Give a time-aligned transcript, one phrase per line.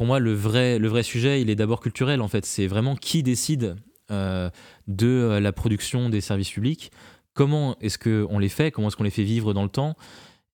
[0.00, 2.46] pour moi, le vrai, le vrai sujet, il est d'abord culturel, en fait.
[2.46, 3.76] C'est vraiment qui décide
[4.08, 6.90] de la production des services publics,
[7.34, 9.96] comment est-ce qu'on les fait, comment est-ce qu'on les fait vivre dans le temps,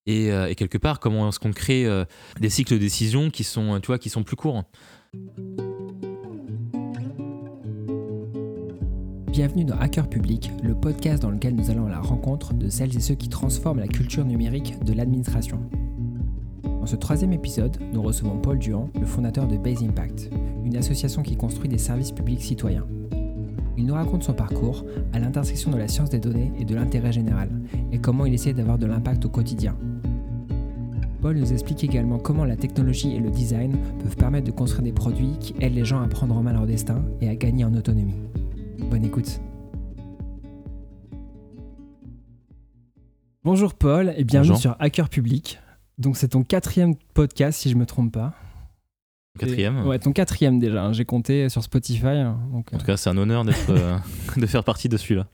[0.05, 1.87] et, quelque part, comment est-ce qu'on crée
[2.41, 4.65] des cycles de décision qui sont, tu vois, qui sont plus courts?
[9.29, 12.97] Bienvenue dans Hacker Public, le podcast dans lequel nous allons à la rencontre de celles
[12.97, 15.61] et ceux qui transforment la culture numérique de l'administration.
[16.87, 20.31] Dans ce troisième épisode, nous recevons Paul Duhan, le fondateur de Base Impact,
[20.65, 22.87] une association qui construit des services publics citoyens.
[23.77, 27.11] Il nous raconte son parcours à l'intersection de la science des données et de l'intérêt
[27.11, 27.49] général,
[27.91, 29.77] et comment il essaie d'avoir de l'impact au quotidien.
[31.23, 34.93] Paul nous explique également comment la technologie et le design peuvent permettre de construire des
[34.93, 37.75] produits qui aident les gens à prendre en main leur destin et à gagner en
[37.75, 38.15] autonomie.
[38.93, 39.41] Bonne écoute.
[43.43, 45.59] Bonjour Paul et bienvenue sur Hacker Public.
[45.99, 48.35] Donc c'est ton quatrième podcast si je me trompe pas.
[49.39, 50.85] Quatrième Ouais, ton quatrième déjà.
[50.85, 50.93] Hein.
[50.93, 52.07] J'ai compté sur Spotify.
[52.07, 52.39] Hein.
[52.53, 53.99] Donc, en tout cas, c'est un honneur d'être, euh,
[54.37, 55.27] de faire partie de celui-là.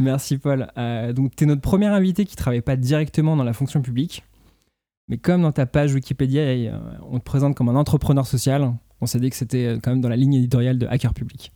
[0.00, 0.68] Merci Paul.
[0.76, 4.24] Euh, donc tu es notre premier invité qui travaille pas directement dans la fonction publique.
[5.08, 9.06] Mais comme dans ta page Wikipédia, euh, on te présente comme un entrepreneur social, on
[9.06, 11.52] s'est dit que c'était quand même dans la ligne éditoriale de Hacker Public.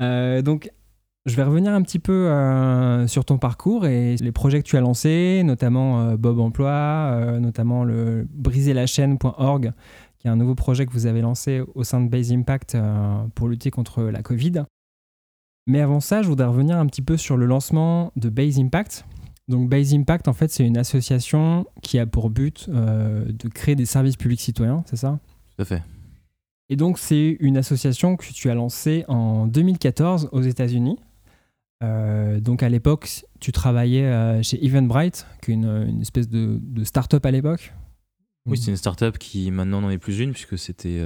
[0.00, 0.70] Euh, donc,
[1.28, 4.76] je vais revenir un petit peu euh, sur ton parcours et les projets que tu
[4.76, 9.72] as lancés, notamment euh, Bob Emploi, notamment le briserlachaîne.org,
[10.18, 12.76] qui est un nouveau projet que vous avez lancé au sein de Base Impact
[13.34, 14.64] pour lutter contre la Covid.
[15.66, 19.04] Mais avant ça, je voudrais revenir un petit peu sur le lancement de Base Impact.
[19.48, 23.86] Donc Base Impact, en fait, c'est une association qui a pour but de créer des
[23.86, 25.20] services publics citoyens, c'est ça?
[25.56, 25.82] Tout à fait.
[26.70, 30.98] Et donc, c'est une association que tu as lancée en 2014 aux États-Unis.
[31.82, 33.08] Euh, donc, à l'époque,
[33.40, 37.72] tu travaillais euh, chez Eventbrite, qui est une, espèce de, start-up à l'époque.
[38.46, 41.02] Oui, c'est une start-up qui maintenant n'en est plus une, puisque c'était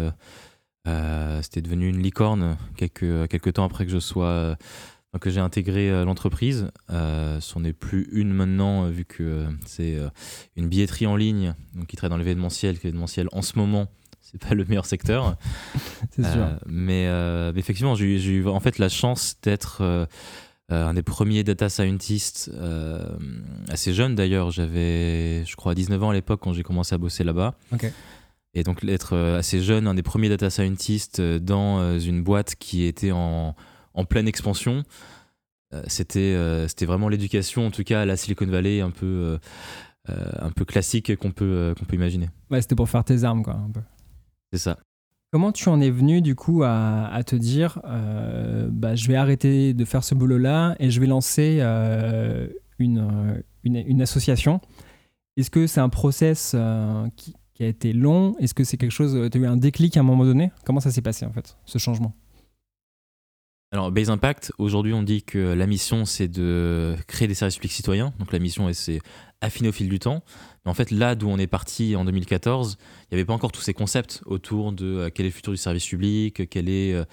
[0.86, 4.56] euh, c'était devenu une licorne quelques, quelques temps après que je sois.
[5.20, 6.68] que j'ai intégré l'entreprise.
[6.88, 9.98] ce n'est plus une maintenant, vu que c'est
[10.56, 13.88] une billetterie en ligne donc qui travaille dans l'événementiel, l'événementiel en ce moment
[14.32, 15.36] c'est pas le meilleur secteur.
[16.11, 16.58] c'est sûr.
[16.66, 20.08] Mais, euh, effectivement, j'ai eu en fait la chance d'être
[20.68, 22.50] un des premiers data scientists
[23.68, 24.50] assez jeune d'ailleurs.
[24.50, 27.55] J'avais, je crois, 19 ans à l'époque quand j'ai commencé à bosser là-bas.
[28.55, 33.12] Et donc d'être assez jeune, un des premiers data scientists dans une boîte qui était
[33.12, 33.55] en,
[33.95, 34.83] en pleine expansion.
[35.86, 36.36] c'était
[36.68, 39.39] c'était vraiment l'éducation, en tout cas à la Silicon Valley, un peu,
[40.08, 42.29] un peu classique qu'on peut, qu'on peut imaginer.
[42.50, 43.80] Ouais, c'était pour faire tes armes, quoi, un peu.
[44.52, 44.79] C'est ça.
[45.32, 49.72] Comment tu en es venu du coup à, te dire euh, bah, je vais arrêter
[49.72, 52.48] de faire ce boulot-là et je vais lancer euh,
[52.78, 54.60] une, une, association?
[55.38, 58.36] Est-ce que c'est un process euh, qui, a été long?
[58.40, 60.52] Est-ce que c'est quelque chose, tu as eu un déclic à un moment donné?
[60.66, 62.14] Comment ça s'est passé en fait, ce changement?
[63.72, 67.72] Alors, Base Impact, aujourd'hui, on dit que la mission, c'est de créer des services publics
[67.72, 68.12] citoyens.
[68.18, 69.00] Donc, la mission, c'est
[69.40, 70.22] affiné au fil du temps.
[70.64, 73.52] Mais en fait, là d'où on est parti en 2014, il n'y avait pas encore
[73.52, 76.95] tous ces concepts autour de euh, quel est le futur du service public, quelle est,
[76.95, 77.05] euh,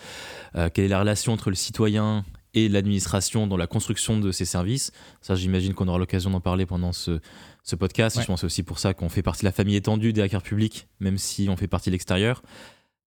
[0.56, 4.46] euh, quelle est la relation entre le citoyen et l'administration dans la construction de ces
[4.46, 4.92] services.
[5.22, 7.20] Ça, j'imagine qu'on aura l'occasion d'en parler pendant ce,
[7.64, 8.20] ce podcast.
[8.22, 10.88] Je pense aussi pour ça qu'on fait partie de la famille étendue des hackers publics,
[11.00, 12.42] même si on fait partie de l'extérieur.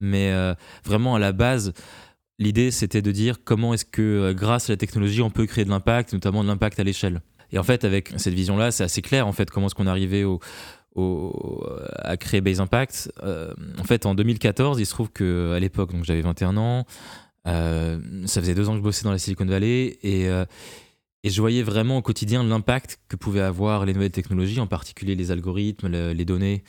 [0.01, 0.31] Mais
[0.85, 1.73] vraiment, à la base,
[2.39, 5.71] l'idée, c'était de dire comment est-ce que, grâce à la technologie, on peut créer de
[5.71, 7.23] l'impact, notamment de l'impact à l'échelle.
[7.53, 9.91] Et en fait, avec cette vision-là, c'est assez clair, en fait, comment est-ce qu'on est
[10.97, 13.13] à créer Base Impact.
[13.23, 16.87] Euh, en fait, en 2014, il se trouve qu'à l'époque, donc j'avais 21 ans,
[17.47, 20.45] euh, ça faisait deux ans que je bossais dans la Silicon Valley et, euh,
[21.23, 25.15] et je voyais vraiment au quotidien l'impact que pouvaient avoir les nouvelles technologies, en particulier
[25.15, 26.65] les algorithmes, les données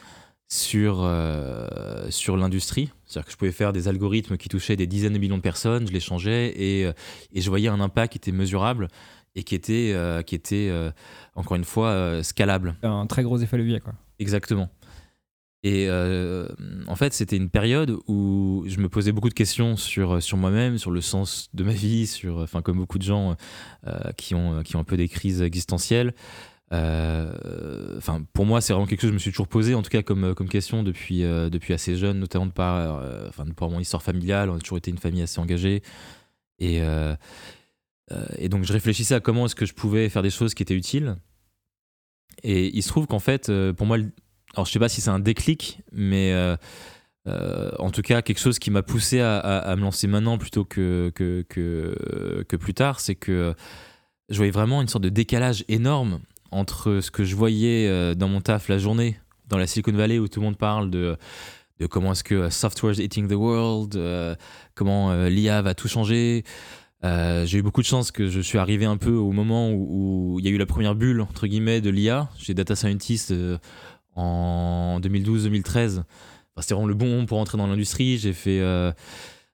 [0.50, 2.90] sur, l'industrie.
[3.06, 5.88] C'est-à-dire que je pouvais faire des algorithmes qui touchaient des dizaines de millions de personnes,
[5.88, 6.92] je les changeais et
[7.34, 8.90] je voyais un impact qui était mesurable
[9.36, 10.92] et qui était, euh, qui était euh,
[11.36, 12.76] encore une fois, euh, scalable.
[12.84, 13.94] Un très gros effet levier, quoi.
[14.20, 14.70] Exactement.
[15.64, 15.88] Et
[16.88, 20.80] en fait, c'était une période où je me posais beaucoup de questions sur, sur moi-même,
[20.80, 23.36] sur le sens de ma vie, sur, enfin, comme beaucoup de gens
[24.18, 26.16] qui, ont, qui ont un peu des crises existentielles.
[26.72, 29.92] Enfin, pour moi, c'est vraiment quelque chose que je me suis toujours posé, en tout
[29.92, 33.80] cas comme, comme question depuis, depuis assez jeune, notamment de par, enfin, de par mon
[33.80, 34.50] histoire familiale.
[34.50, 35.84] On a toujours été une famille assez engagée.
[36.58, 37.16] Et, euh,
[38.38, 40.76] et donc je réfléchissais à comment est-ce que je pouvais faire des choses qui étaient
[40.76, 41.16] utiles.
[42.44, 43.98] Et il se trouve qu'en fait, euh, pour moi,
[44.54, 48.60] alors je sais pas si c'est un déclic, mais euh, en tout cas quelque chose
[48.60, 53.16] qui m'a poussé à, me lancer maintenant plutôt que, que, que, que plus tard, c'est
[53.16, 53.54] que
[54.30, 56.20] je voyais vraiment une sorte de décalage énorme
[56.52, 59.18] entre ce que je voyais dans mon taf la journée,
[59.48, 61.18] dans la Silicon Valley où tout le monde parle de
[61.80, 64.00] de comment est-ce que software is eating the world,
[64.76, 66.44] comment l'IA va tout changer.
[67.04, 70.46] J'ai eu beaucoup de chance que je suis arrivé un peu au moment où, il
[70.46, 72.30] y a eu la première bulle entre guillemets de l'IA.
[72.38, 73.34] J'ai data scientist
[74.16, 76.04] en 2012-2013.
[76.60, 78.18] c'était vraiment le bon moment pour entrer dans l'industrie.
[78.18, 78.62] J'ai fait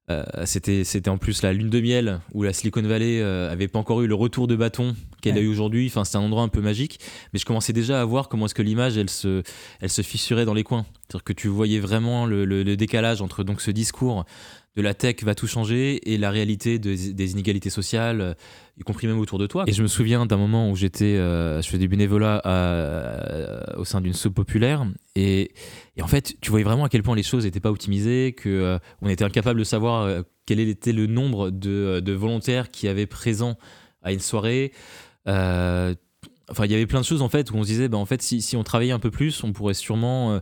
[0.10, 3.68] euh, c'était, c'était en plus la lune de miel où la Silicon Valley euh, avait
[3.68, 5.88] pas encore eu le retour de bâton qu'elle a eu aujourd'hui.
[5.88, 7.00] Enfin, c'était un endroit un peu magique,
[7.34, 9.44] mais je commençais déjà à voir comment est-ce que l'image elle se,
[9.82, 10.86] elle se fissurait dans les coins.
[11.02, 14.26] C'est-à-dire que tu voyais vraiment le, le décalage entre donc ce discours
[14.78, 18.38] de la tech va tout changer et la réalité des inégalités sociales,
[18.78, 19.64] y compris même autour de toi.
[19.66, 22.42] Et je me souviens d'un moment où j'étais, euh, je faisais du bénévolat
[23.76, 24.86] au sein d'une soupe populaire
[25.16, 25.52] et,
[26.00, 28.78] en fait, tu voyais vraiment à quel point les choses n'étaient pas optimisées, que euh,
[29.02, 33.58] on était incapable de savoir euh, quel était le nombre de, volontaires qui avaient présent
[34.04, 34.74] à une soirée.
[35.26, 38.06] Enfin, il y avait plein de choses en fait où on se disait, bah, en
[38.06, 40.40] fait, si, si on travaillait un peu plus, on pourrait sûrement,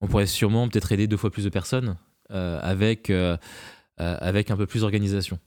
[0.00, 1.96] on pourrait sûrement peut-être aider deux fois plus de personnes.
[2.32, 3.36] Euh, avec, euh,
[4.00, 5.38] euh, avec un peu plus d'organisation.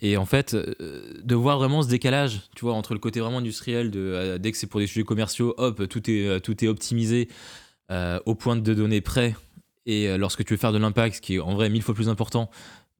[0.00, 3.90] Et en fait, de voir vraiment ce décalage, tu vois, entre le côté vraiment industriel,
[3.90, 7.28] dès que c'est pour des sujets commerciaux, hop, tout est, tout est optimisé
[8.26, 9.36] au point de données près.
[9.86, 12.08] Et lorsque tu veux faire de l'impact, ce qui est en vrai mille fois plus
[12.08, 12.50] important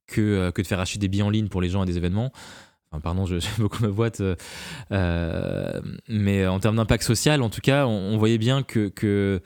[0.06, 2.30] que, que de faire acheter des billets en ligne pour les gens à des événements,
[3.02, 4.22] pardon, j'aime beaucoup ma boîte,
[6.08, 9.42] mais en termes d'impact social, en tout cas, on, voyait bien que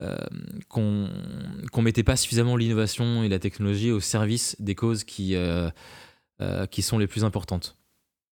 [0.00, 0.16] euh,
[0.68, 1.08] qu'on
[1.72, 5.70] qu'on mettait pas suffisamment l'innovation et la technologie au service des causes qui, euh,
[6.40, 7.76] euh, sont les plus importantes.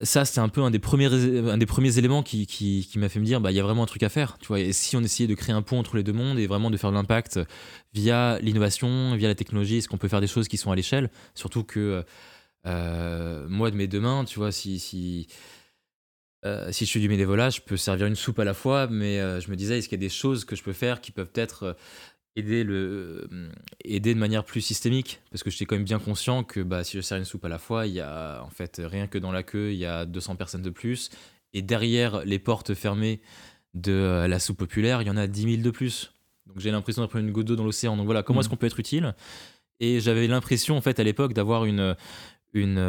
[0.01, 1.13] Ça, c'est un peu un des premiers,
[1.99, 4.39] éléments qui, m'a fait me dire, bah, il y a vraiment un truc à faire.
[4.39, 6.47] Tu vois, et si on essayait de créer un pont entre les deux mondes et
[6.47, 7.39] vraiment de faire de l'impact
[7.93, 11.11] via l'innovation, via la technologie, est-ce qu'on peut faire des choses qui sont à l'échelle?
[11.35, 12.03] Surtout que
[12.65, 15.27] moi, de mes deux mains, tu vois, si
[16.43, 19.19] euh, si je suis du bénévolat, je peux servir une soupe à la fois, mais
[19.19, 21.11] euh, je me disais, est-ce qu'il y a des choses que je peux faire qui
[21.11, 21.73] peuvent être euh,
[22.35, 23.27] aider, le,
[23.85, 25.21] aider de manière plus systémique?
[25.29, 27.49] Parce que j'étais quand même bien conscient que bah, si je sers une soupe à
[27.49, 30.05] la fois, il y a en fait rien que dans la queue, il y a
[30.05, 31.09] 200 personnes de plus.
[31.53, 33.21] Et derrière les portes fermées
[33.73, 36.13] de la soupe populaire, il y en a 10 000 de plus.
[36.47, 37.97] Donc j'ai l'impression prendre une goutte d'eau dans l'océan.
[37.97, 38.51] Donc voilà, comment est-ce mmh.
[38.51, 39.15] qu'on peut être utile?
[39.79, 41.95] Et j'avais l'impression en fait à l'époque d'avoir une,
[42.53, 42.79] une,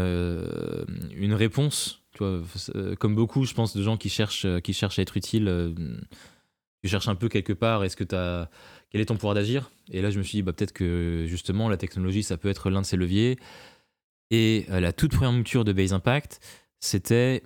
[1.15, 5.03] une réponse euh, comme beaucoup, je pense, de gens qui cherchent, euh, qui cherchent à
[5.03, 5.73] être utiles, euh,
[6.83, 8.51] tu cherches un peu quelque part, est-ce que as,
[8.91, 9.71] quel est ton pouvoir d'agir?
[9.91, 12.71] Et là, je me suis dit, bah, peut-être que justement, la technologie, ça peut être
[12.71, 13.39] l'un de ces leviers.
[14.31, 16.41] Et la toute première mouture de Base Impact,
[16.81, 17.43] c'était,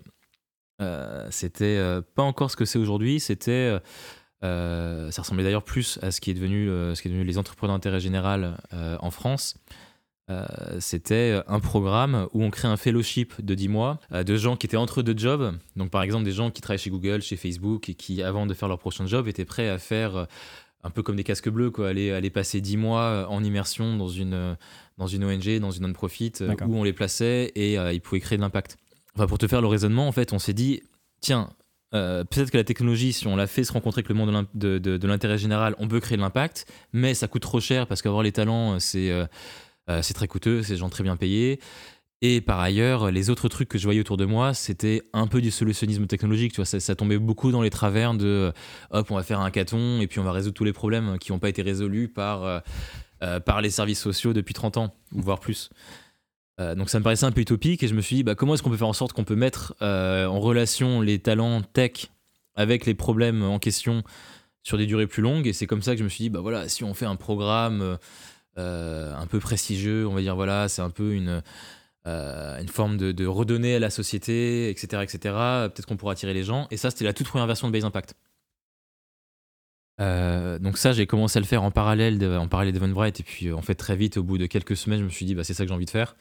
[1.30, 3.76] c'était pas encore ce que c'est aujourd'hui, c'était,
[4.40, 7.74] ça ressemblait d'ailleurs plus à ce qui est devenu, ce qui est devenu les entrepreneurs
[7.74, 9.56] d'intérêt général en France.
[10.28, 10.44] Euh,
[10.80, 14.66] c'était un programme où on crée un fellowship de 10 mois euh, de gens qui
[14.66, 15.56] étaient entre deux jobs.
[15.76, 18.54] Donc, par exemple, des gens qui travaillent chez Google, chez Facebook et qui, avant de
[18.54, 20.24] faire leur prochain job, étaient prêts à faire euh,
[20.82, 24.08] un peu comme des casques bleus, quoi, aller, aller passer 10 mois en immersion dans
[24.08, 24.56] une,
[24.98, 26.32] dans une ONG, dans une non-profit,
[26.66, 28.76] où on les plaçait et ils pouvaient créer de l'impact.
[29.16, 30.84] Enfin, pour te faire le raisonnement, en fait, on s'est dit,
[31.20, 31.50] tiens,
[31.90, 35.06] peut-être que la technologie, si on la fait se rencontrer avec le monde de, de
[35.08, 38.30] l'intérêt général, on peut créer de l'impact, mais ça coûte trop cher parce qu'avoir les
[38.30, 39.26] talents, c'est euh,
[40.02, 41.60] c'est très coûteux, c'est des gens très bien payés.
[42.22, 45.42] Et par ailleurs, les autres trucs que je voyais autour de moi, c'était un peu
[45.42, 46.52] du solutionnisme technologique.
[46.52, 48.52] Tu vois, ça, tombait beaucoup dans les travers de euh,
[48.90, 51.32] hop, on va faire un caton et puis on va résoudre tous les problèmes qui
[51.32, 52.62] n'ont pas été résolus par,
[53.22, 55.70] euh, par les services sociaux depuis 30 ans, voire plus.
[56.58, 58.62] donc ça me paraissait un peu utopique et je me suis dit, bah, comment est-ce
[58.62, 62.08] qu'on peut faire en sorte qu'on peut mettre en relation les talents tech
[62.54, 64.02] avec les problèmes en question
[64.62, 65.46] sur des durées plus longues?
[65.46, 67.16] Et c'est comme ça que je me suis dit, bah voilà, si on fait un
[67.16, 67.96] programme euh,
[68.56, 71.42] un peu prestigieux, on va dire, voilà, c'est un peu une,
[72.06, 75.02] euh, forme de, redonner à la société, etc.
[75.02, 75.18] etc.
[75.72, 76.68] Peut-être qu'on pourra attirer les gens.
[76.70, 78.14] Et ça, c'était la toute première version de Base Impact.
[80.00, 83.22] Euh, donc ça, j'ai commencé à le faire en parallèle, de, en parallèle d'Eventbrite, et
[83.22, 85.42] puis en fait très vite, au bout de quelques semaines, je me suis dit, bah,
[85.42, 86.16] c'est ça que j'ai envie de faire.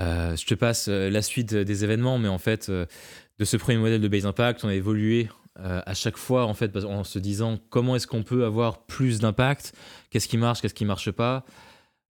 [0.00, 4.08] je te passe la suite des événements, mais en fait, de ce premier modèle de
[4.08, 5.28] Base Impact, on a évolué
[5.60, 9.20] euh, à chaque fois en fait en se disant comment est-ce qu'on peut avoir plus
[9.20, 9.72] d'impact,
[10.10, 11.44] qu'est-ce qui marche, qu'est-ce qui marche pas,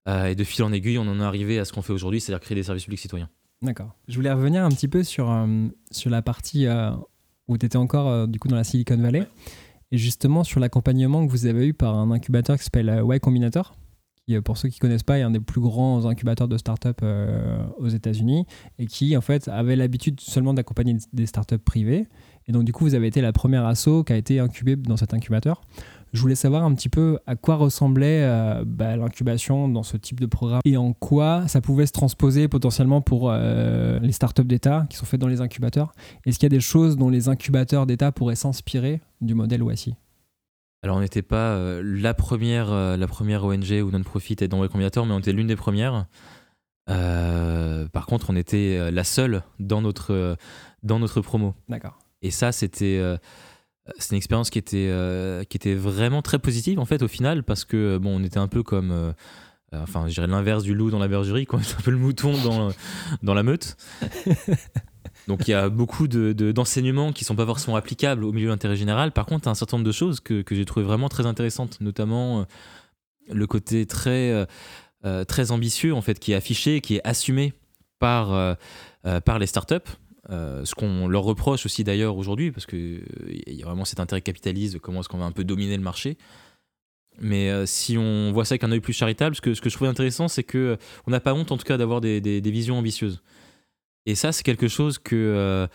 [0.08, 2.22] euh, et de fil en aiguille, on en est arrivé à ce qu'on fait aujourd'hui,
[2.22, 3.28] c'est-à-dire créer des services publics citoyens.
[3.60, 3.94] D'accord.
[4.08, 6.66] Je voulais revenir un petit peu sur, euh, sur la partie
[7.46, 9.28] où tu étais encore du coup dans la Silicon Valley,
[9.92, 13.76] et justement sur l'accompagnement que vous avez eu par un incubateur qui s'appelle Y Combinator
[14.26, 17.04] qui, pour ceux qui connaissent pas, est un des plus grands incubateurs de start-up
[17.76, 18.46] aux États-Unis
[18.78, 22.06] et qui, en fait, avait l'habitude seulement d'accompagner des start-up privées
[22.46, 24.96] et donc, du coup, vous avez été la première asso qui a été incubée dans
[24.96, 25.62] cet incubateur.
[26.12, 30.20] Je voulais savoir un petit peu à quoi ressemblait euh, bah, l'incubation dans ce type
[30.20, 34.86] de programme et en quoi ça pouvait se transposer potentiellement pour euh, les startups d'État
[34.88, 35.92] qui sont faites dans les incubateurs.
[36.24, 39.96] Est-ce qu'il y a des choses dont les incubateurs d'État pourraient s'inspirer du modèle OASI
[40.82, 44.68] Alors on n'était pas la, première, la première ONG ou non-profit à être dans Y
[44.68, 46.06] Combinator, mais on était l'une des premières.
[46.86, 50.36] par contre, on était la seule dans notre,
[50.84, 51.54] dans notre promo.
[51.68, 51.98] D'accord.
[52.24, 53.00] Et ça, c'était
[53.98, 54.90] c'est une expérience qui était,
[55.48, 58.48] qui était vraiment très positive en fait au final parce que bon, on était un
[58.48, 59.14] peu comme
[59.74, 61.60] euh, enfin, je dirais l'inverse du loup dans la bergerie, quoi.
[61.78, 62.70] Un peu le mouton dans,
[63.22, 63.76] dans la meute.
[65.28, 68.76] Donc il y a beaucoup d'enseignements de, qui sont pas forcément applicables au milieu d'intérêt
[68.76, 69.12] général.
[69.12, 72.40] Par contre, un certain nombre de choses que, que j'ai trouvé vraiment très intéressantes, notamment
[72.40, 72.44] euh,
[73.32, 74.46] le côté très,
[75.04, 77.54] euh, très ambitieux en fait, qui est affiché, qui est assumé
[77.98, 78.56] par,
[79.24, 79.90] par les startups.
[80.28, 83.02] Ce qu'on leur reproche aussi d'ailleurs aujourd'hui, parce qu'il
[83.46, 86.16] y a vraiment cet intérêt capitaliste, comment est-ce qu'on va un peu dominer le marché.
[87.20, 89.70] Mais euh, si on voit ça avec un œil plus charitable, ce que, ce que
[89.70, 90.76] je trouve intéressant, c'est que euh,
[91.06, 93.22] on n'a pas honte en tout cas d'avoir des, des, visions ambitieuses.
[94.06, 95.68] Et ça, c'est quelque chose que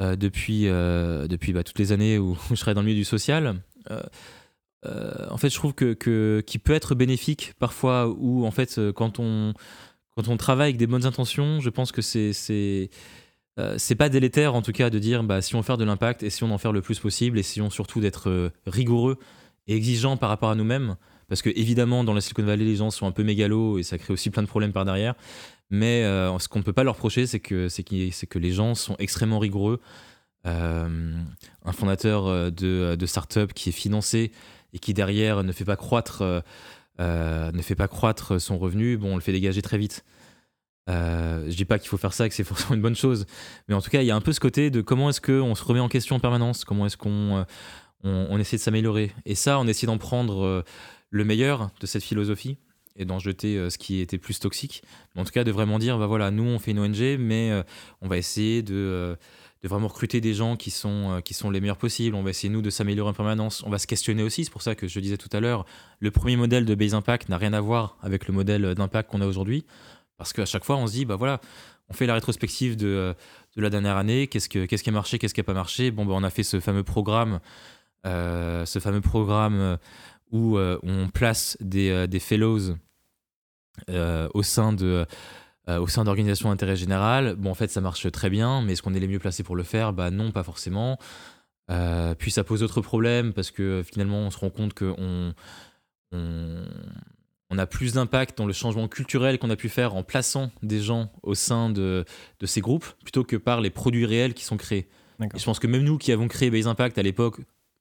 [0.00, 3.60] euh, depuis, depuis bah, toutes les années où, je serai dans le milieu du social,
[4.84, 9.20] en fait, je trouve que, que qui peut être bénéfique parfois, ou en fait, quand
[9.20, 9.54] on,
[10.16, 12.90] quand on travaille avec des bonnes intentions, je pense que c'est
[13.56, 16.22] c'est c'est pas délétère en tout cas de dire bah, si on faire de l'impact
[16.22, 19.18] et si on en faire le plus possible et si on surtout d'être rigoureux
[19.66, 20.96] et exigeant par rapport à nous-mêmes.
[21.28, 23.96] Parce que évidemment, dans la Silicon Valley, les gens sont un peu mégalos et ça
[23.96, 25.14] crée aussi plein de problèmes par derrière.
[25.70, 27.68] Mais euh, ce qu'on ne peut pas leur reprocher, c'est que,
[28.38, 29.80] les gens sont extrêmement rigoureux.
[30.46, 31.14] Euh,
[31.64, 34.32] un fondateur euh, de, de start-up qui est financé
[34.74, 36.22] et qui derrière ne fait pas croître,
[36.98, 40.04] ne fait pas croître son revenu, bon, on le fait dégager très vite.
[40.90, 43.26] Euh, je dis pas qu'il faut faire ça, que c'est forcément une bonne chose,
[43.68, 45.54] mais en tout cas, il y a un peu ce côté de comment est-ce qu'on
[45.54, 47.44] se remet en question en permanence, comment est-ce qu'on
[48.04, 49.12] on, essaie de s'améliorer.
[49.24, 50.62] Et ça, on essaie d'en prendre euh,
[51.10, 52.56] le meilleur de cette philosophie
[52.96, 54.82] et d'en jeter euh, ce qui était plus toxique.
[55.16, 57.62] En tout cas, de vraiment dire, bah voilà, nous, on fait une ONG, mais euh,
[58.00, 59.16] on va essayer de,
[59.64, 62.16] vraiment recruter des gens qui sont, qui sont les meilleurs possibles.
[62.16, 63.62] On va essayer, nous, de s'améliorer en permanence.
[63.64, 64.44] On va se questionner aussi.
[64.44, 65.64] C'est pour ça que je disais tout à l'heure,
[66.00, 69.20] le premier modèle de Base Impact n'a rien à voir avec le modèle d'impact qu'on
[69.20, 69.64] a aujourd'hui.
[70.16, 71.40] Parce qu'à chaque fois, on se dit, bah voilà,
[71.88, 73.14] on fait la rétrospective de,
[73.56, 74.28] la dernière année.
[74.28, 76.30] Qu'est-ce, que, qu'est-ce qui a marché, qu'est-ce qui n'a pas marché Bon, bah, on a
[76.30, 77.40] fait ce fameux programme
[78.04, 79.76] euh, ce fameux programme euh,
[80.32, 82.76] où euh, on place des, des fellows
[84.34, 85.06] au sein de
[85.68, 87.36] au sein d'organisations d'intérêt général.
[87.36, 89.54] Bon, en fait, ça marche très bien, mais est-ce qu'on est les mieux placés pour
[89.54, 89.92] le faire?
[89.92, 90.98] Bah non, pas forcément.
[92.18, 95.32] puis ça pose d'autres problèmes parce que finalement, on se rend compte qu'on
[96.12, 96.64] on,
[97.52, 100.80] on, a plus d'impact dans le changement culturel qu'on a pu faire en plaçant des
[100.80, 102.04] gens au sein de,
[102.40, 104.88] de ces groupes plutôt que par les produits réels qui sont créés.
[105.20, 107.36] Et je pense que même nous qui avons créé Base Impact à l'époque,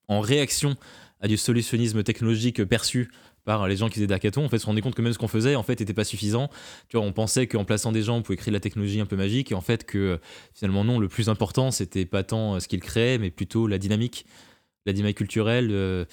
[0.08, 0.76] en réaction
[1.22, 3.10] à du solutionnisme technologique perçu
[3.44, 5.28] par les gens qui faisaient d'hackathon, en fait, se rendait compte que même ce qu'on
[5.28, 6.50] faisait, en fait, n'était pas suffisant.
[6.90, 9.06] Tu vois, on pensait qu'en plaçant des gens, on pouvait créer de la technologie un
[9.06, 10.20] peu magique, et en fait, que
[10.54, 14.26] finalement, non, le plus important, c'était pas tant ce qu'ils créaient, mais plutôt la dynamique,
[14.86, 16.06] la dynamique culturelle, euh, euh,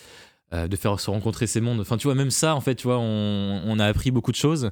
[0.52, 1.80] de faire se rencontrer ces mondes.
[1.80, 4.70] Enfin, tu vois, même ça, en fait, tu vois, on, a appris beaucoup de choses.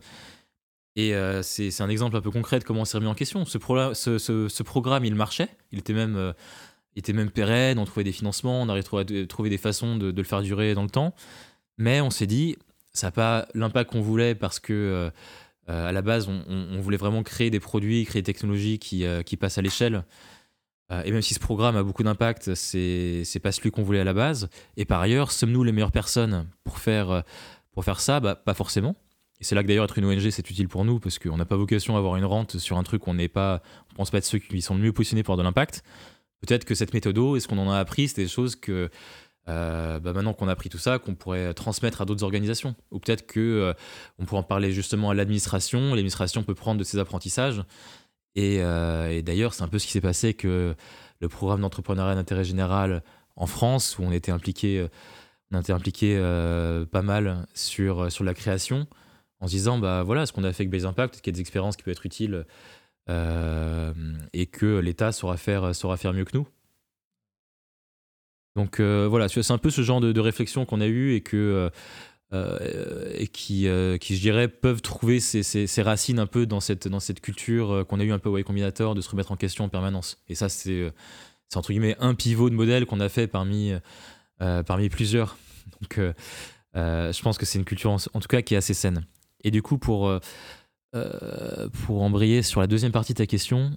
[0.95, 3.45] Et euh, c'est un exemple un peu concret de comment on s'est remis en question.
[3.45, 5.49] Ce, programme, il marchait.
[5.73, 6.35] Il était même
[6.97, 10.23] était même pérenne, on trouvait des financements, on arrivait à trouver des façons de, le
[10.23, 11.15] faire durer dans le temps.
[11.79, 12.57] Mais on s'est dit,
[12.93, 15.11] ça n'a pas l'impact qu'on voulait parce que euh,
[15.69, 19.37] euh, à la base, on, voulait vraiment créer des produits, créer des technologies euh, qui
[19.37, 20.05] passent à l'échelle.
[20.91, 24.05] Et même si ce programme a beaucoup d'impact, c'est n'est pas celui qu'on voulait à
[24.05, 24.49] la base.
[24.77, 27.25] Et par ailleurs, sommes-nous les meilleures personnes pour faire,
[27.73, 28.21] pour faire ça?
[28.21, 28.95] Bah, Pas forcément.
[29.41, 31.45] Et c'est là que d'ailleurs être une ONG, c'est utile pour nous parce qu'on n'a
[31.45, 33.63] pas vocation à avoir une rente sur un truc où on n'est pas,
[33.93, 35.83] on pense pas être ceux qui sont le mieux positionnés pour avoir de l'impact.
[36.41, 38.91] Peut-être que cette méthode, et ce qu'on en a appris, c'est des choses que
[39.49, 42.75] euh, bah, maintenant qu'on a appris tout ça, qu'on pourrait transmettre à d'autres organisations.
[42.91, 43.73] Ou peut-être que euh,
[44.19, 45.91] on pourrait en parler justement à l'administration.
[45.91, 47.63] L'administration peut prendre de ces apprentissages.
[48.37, 50.75] Et, euh, d'ailleurs, c'est un peu ce qui s'est passé que
[51.21, 53.03] le programme d'entrepreneuriat d'intérêt général
[53.35, 54.87] en France, où on était impliqué,
[55.51, 56.17] on était impliqué
[56.93, 58.87] pas mal sur, sur la création,
[59.41, 61.37] en se disant, bah voilà, ce qu'on a fait avec Base Impact, qu'il y a
[61.37, 62.47] des expériences qui peuvent être utiles
[63.09, 63.93] euh,
[64.33, 66.49] et que l'État saura faire, saura faire mieux que nous.
[68.57, 71.71] Donc euh, voilà, c'est un peu ce genre de, réflexion qu'on a eu et que
[72.33, 73.69] euh, et qui,
[74.01, 78.01] qui, je dirais, peuvent trouver ses, racines un peu dans cette, dans cette culture qu'on
[78.01, 80.19] a eu un peu au Y Combinator de se remettre en question en permanence.
[80.29, 80.93] Et ça, c'est
[81.55, 83.73] entre guillemets un pivot de modèle qu'on a fait parmi,
[84.39, 85.37] parmi plusieurs.
[85.81, 86.01] Donc
[86.75, 89.07] je pense que c'est une culture en, tout cas qui est assez saine.
[89.45, 90.19] Et du coup, pour
[90.97, 93.77] euh, pour embrayer sur la deuxième partie de ta question,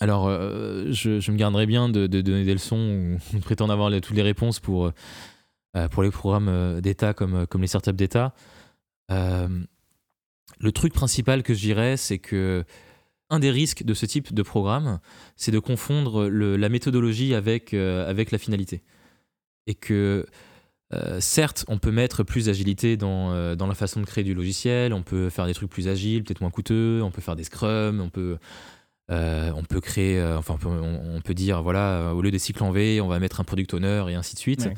[0.00, 4.16] alors euh, je, me garderai bien de, donner des leçons ou de prétendre avoir toutes
[4.16, 4.92] les réponses pour, euh,
[5.90, 8.34] pour les programmes d'État comme, comme les startups d'État.
[9.10, 12.64] le truc principal que je dirais, c'est que
[13.30, 15.00] un des risques de ce type de programme,
[15.36, 18.82] c'est de confondre la méthodologie avec, avec la finalité.
[19.66, 20.26] Et que
[21.20, 25.02] certes, on peut mettre plus d'agilité dans, dans la façon de créer du logiciel, on
[25.02, 28.08] peut faire des trucs plus agiles, peut-être moins coûteux, on peut faire des scrums, on
[28.08, 28.38] peut,
[29.10, 33.08] on peut créer, enfin, on peut, dire, voilà, au lieu des cycles en V, on
[33.08, 34.68] va mettre un product owner et ainsi de suite.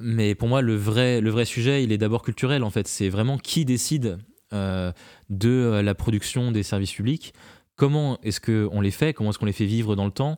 [0.00, 2.88] Mais pour moi, le vrai, le vrai sujet, il est d'abord culturel, en fait.
[2.88, 4.18] C'est vraiment qui décide
[4.52, 7.34] de la production des services publics
[7.78, 10.36] comment est-ce qu'on les fait, comment est-ce qu'on les fait vivre dans le temps,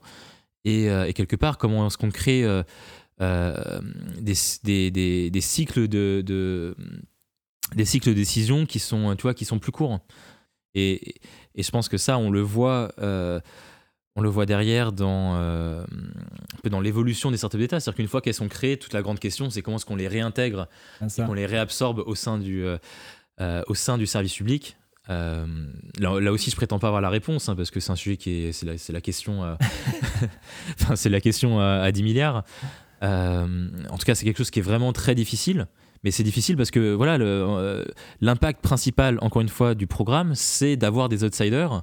[0.64, 2.62] et, euh, quelque part, comment est-ce qu'on crée euh,
[3.20, 3.80] euh,
[4.20, 6.76] des, cycles de,
[7.75, 9.99] des cycles de décision qui sont, tu vois, qui sont plus courts.
[10.75, 11.16] Et,
[11.56, 12.92] je pense que ça, on le voit,
[14.17, 15.85] on le voit derrière dans,
[16.64, 17.81] dans l'évolution des startups d'État.
[17.81, 20.09] C'est-à-dire qu'une fois qu'elles sont créées, toute la grande question, c'est comment est-ce qu'on les
[20.09, 20.69] réintègre,
[21.17, 22.64] qu'on les réabsorbe au sein du,
[23.38, 24.76] au sein du service public.
[25.11, 25.45] Euh,
[25.99, 28.45] là, aussi, je prétends pas avoir la réponse hein, parce que c'est un sujet qui
[28.45, 29.55] est, c'est la, la, question, euh,
[30.81, 32.45] enfin, c'est la question à, 10 milliards.
[33.02, 35.67] Euh, en tout cas, c'est quelque chose qui est vraiment très difficile.
[36.02, 37.19] Mais c'est difficile parce que voilà,
[38.23, 41.83] l'impact principal, encore une fois, du programme, c'est d'avoir des outsiders,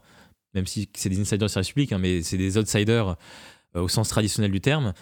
[0.53, 3.15] même si c'est des insiders de services publics, hein, mais c'est des outsiders
[3.73, 4.93] au sens traditionnel du terme,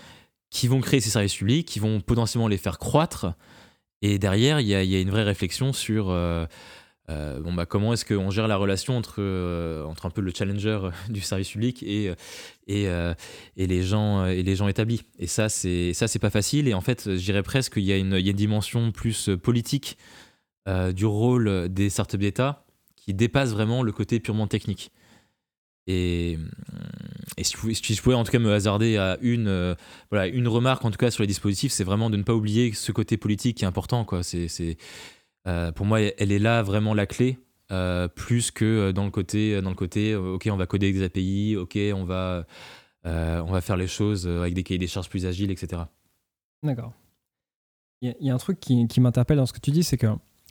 [0.49, 3.33] qui vont créer ces services publics, qui vont potentiellement les faire croître.
[4.01, 6.11] Et derrière, il y, y a, une vraie réflexion sur
[7.09, 10.31] euh, bon bah comment est-ce qu'on gère la relation entre, euh, entre un peu le
[10.35, 12.05] challenger du service public et,
[12.67, 13.13] et, euh,
[13.55, 15.03] les, gens, et les gens établis.
[15.19, 16.67] Et ça c'est pas facile.
[16.67, 19.97] Et en fait je dirais presque qu'il y, y a une dimension plus politique
[20.93, 24.91] du rôle des startups d'État qui dépasse vraiment le côté purement technique
[25.87, 26.37] et,
[27.37, 27.55] et si,
[27.93, 29.75] je pouvais en tout cas me hasarder à une,
[30.09, 32.73] voilà, une remarque en tout cas sur les dispositifs, c'est vraiment de ne pas oublier
[32.73, 34.05] ce côté politique qui est important.
[34.05, 34.23] Quoi.
[34.23, 34.77] C'est,
[35.47, 37.39] euh, pour moi, elle est là vraiment la clé.
[37.71, 41.03] Euh, plus que dans le côté, dans le côté, euh, ok, on va coder des
[41.03, 42.45] API, ok, on va,
[43.03, 45.83] on va faire les choses avec des cahiers des charges plus agiles, etc.
[46.63, 46.93] D'accord.
[48.01, 50.07] Il y, a un truc qui, qui m'interpelle dans ce que tu dis, c'est que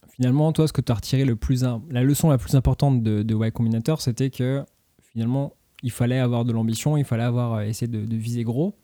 [0.08, 3.22] finalement, toi, ce que tu as retiré le plus, la leçon la plus importante de,
[3.22, 4.64] de Y Combinator, c'était que
[5.14, 8.76] finalement, il fallait avoir de l'ambition, il fallait avoir essayé de, viser gros.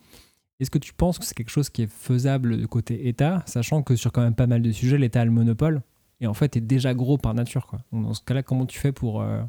[0.59, 3.83] Est-ce que tu penses que c'est quelque chose qui est faisable de côté État, sachant
[3.83, 5.83] que sur quand même pas mal de sujets, l'État a le monopole
[6.21, 7.67] et en fait, tu es déjà gros par nature.
[7.67, 7.81] Quoi.
[7.93, 9.43] dans ce cas-là, comment tu fais pour euh,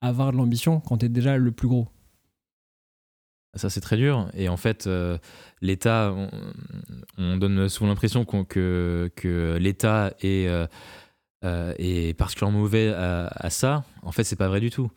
[0.00, 1.88] avoir de l'ambition quand tu es déjà le plus gros?
[3.54, 4.30] Ça, c'est très dur.
[4.34, 5.18] Et en fait, euh,
[5.60, 6.14] l'État,
[7.18, 13.84] on, donne souvent l'impression que, que l'État est, euh, est particulièrement mauvais à, ça.
[14.02, 14.90] En fait, c'est pas vrai du tout.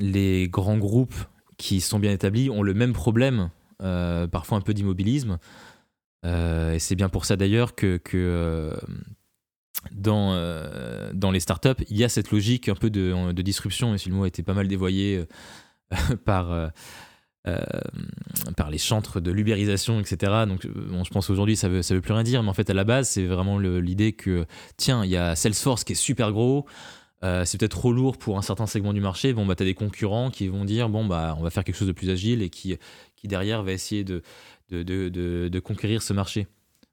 [0.00, 1.14] Les grands groupes
[1.56, 5.38] qui sont bien établis ont le même problème, parfois un peu d'immobilisme.
[6.24, 7.98] et c'est bien pour ça d'ailleurs que,
[9.90, 13.98] dans, euh, dans les startups, il y a cette logique un peu de, disruption, et
[13.98, 15.24] si le mot a été pas mal dévoyé
[15.92, 16.68] euh, par, euh,
[18.56, 20.44] par les chantres de l'ubérisation, etc.
[20.46, 22.74] Donc, je pense aujourd'hui, ça veut, ça veut plus rien dire, mais en fait, à
[22.74, 26.66] la base, c'est vraiment l'idée que, tiens, il y a Salesforce qui est super gros,
[27.22, 29.32] c'est peut-être trop lourd pour un certain segment du marché.
[29.32, 31.76] Bon, bah, tu as des concurrents qui vont dire, bon, bah, on va faire quelque
[31.76, 32.76] chose de plus agile et qui,
[33.16, 34.22] qui derrière va essayer de,
[34.70, 36.48] de, de, conquérir ce marché.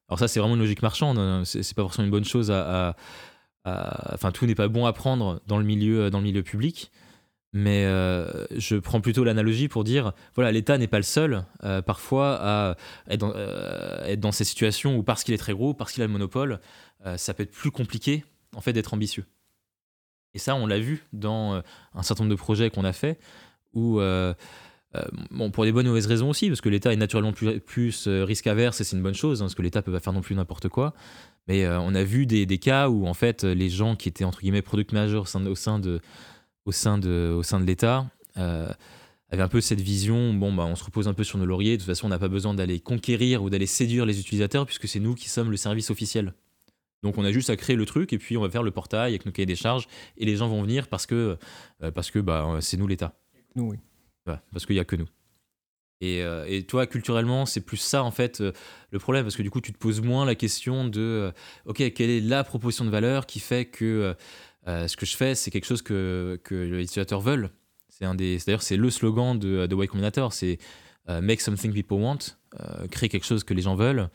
[0.07, 1.17] Alors ça, c'est vraiment une logique marchande.
[1.17, 1.43] Hein.
[1.45, 2.95] C'est pas forcément une bonne chose à,
[3.65, 6.91] enfin, tout n'est pas bon à prendre dans le milieu, dans le milieu public.
[7.51, 11.81] Mais euh, je prends plutôt l'analogie pour dire, voilà, l'État n'est pas le seul euh,
[11.81, 12.75] parfois à
[13.09, 16.03] être dans, euh, être dans, ces situations où parce qu'il est très gros, parce qu'il
[16.03, 16.59] a le monopole,
[17.15, 19.25] ça peut être plus compliqué en fait d'être ambitieux.
[20.33, 21.61] Et ça, on l'a vu dans
[21.93, 23.19] un certain nombre de projets qu'on a fait
[23.73, 23.99] où
[24.95, 28.07] euh, bon, pour des bonnes et mauvaises raisons aussi, parce que l'État est naturellement plus,
[28.07, 30.13] euh, risque averse et c'est une bonne chose, hein, parce que l'État peut pas faire
[30.13, 30.93] non plus n'importe quoi.
[31.47, 34.41] Mais euh, on a vu des, cas où en fait les gens qui étaient entre
[34.41, 35.99] guillemets product managers au sein de, au sein de,
[36.65, 38.07] au sein de, au sein de l'État
[39.31, 41.73] avaient un peu cette vision bon bah on se repose un peu sur nos lauriers.
[41.73, 44.87] De toute façon, on n'a pas besoin d'aller conquérir ou d'aller séduire les utilisateurs puisque
[44.87, 46.33] c'est nous qui sommes le service officiel.
[47.03, 49.11] Donc on a juste à créer le truc et puis on va faire le portail
[49.11, 51.37] avec nos cahiers des charges et les gens vont venir parce que
[51.95, 53.13] parce que bah c'est nous l'État.
[53.55, 53.77] Nous oui
[54.51, 55.07] parce qu'il n'y a que nous.
[56.01, 58.53] Et, euh, et, toi, culturellement, c'est plus ça, en fait, euh,
[58.91, 61.31] le problème, parce que du coup, tu te poses moins la question de, euh,
[61.65, 64.15] OK, quelle est la proposition de valeur qui fait que
[64.65, 67.49] ce que je fais, c'est quelque chose que, que les utilisateurs veulent.
[67.89, 70.59] C'est un des, d'ailleurs, c'est le slogan de, de Y Combinator, c'est
[71.07, 72.19] Make something people want,
[72.91, 74.11] créer quelque chose que les gens veulent.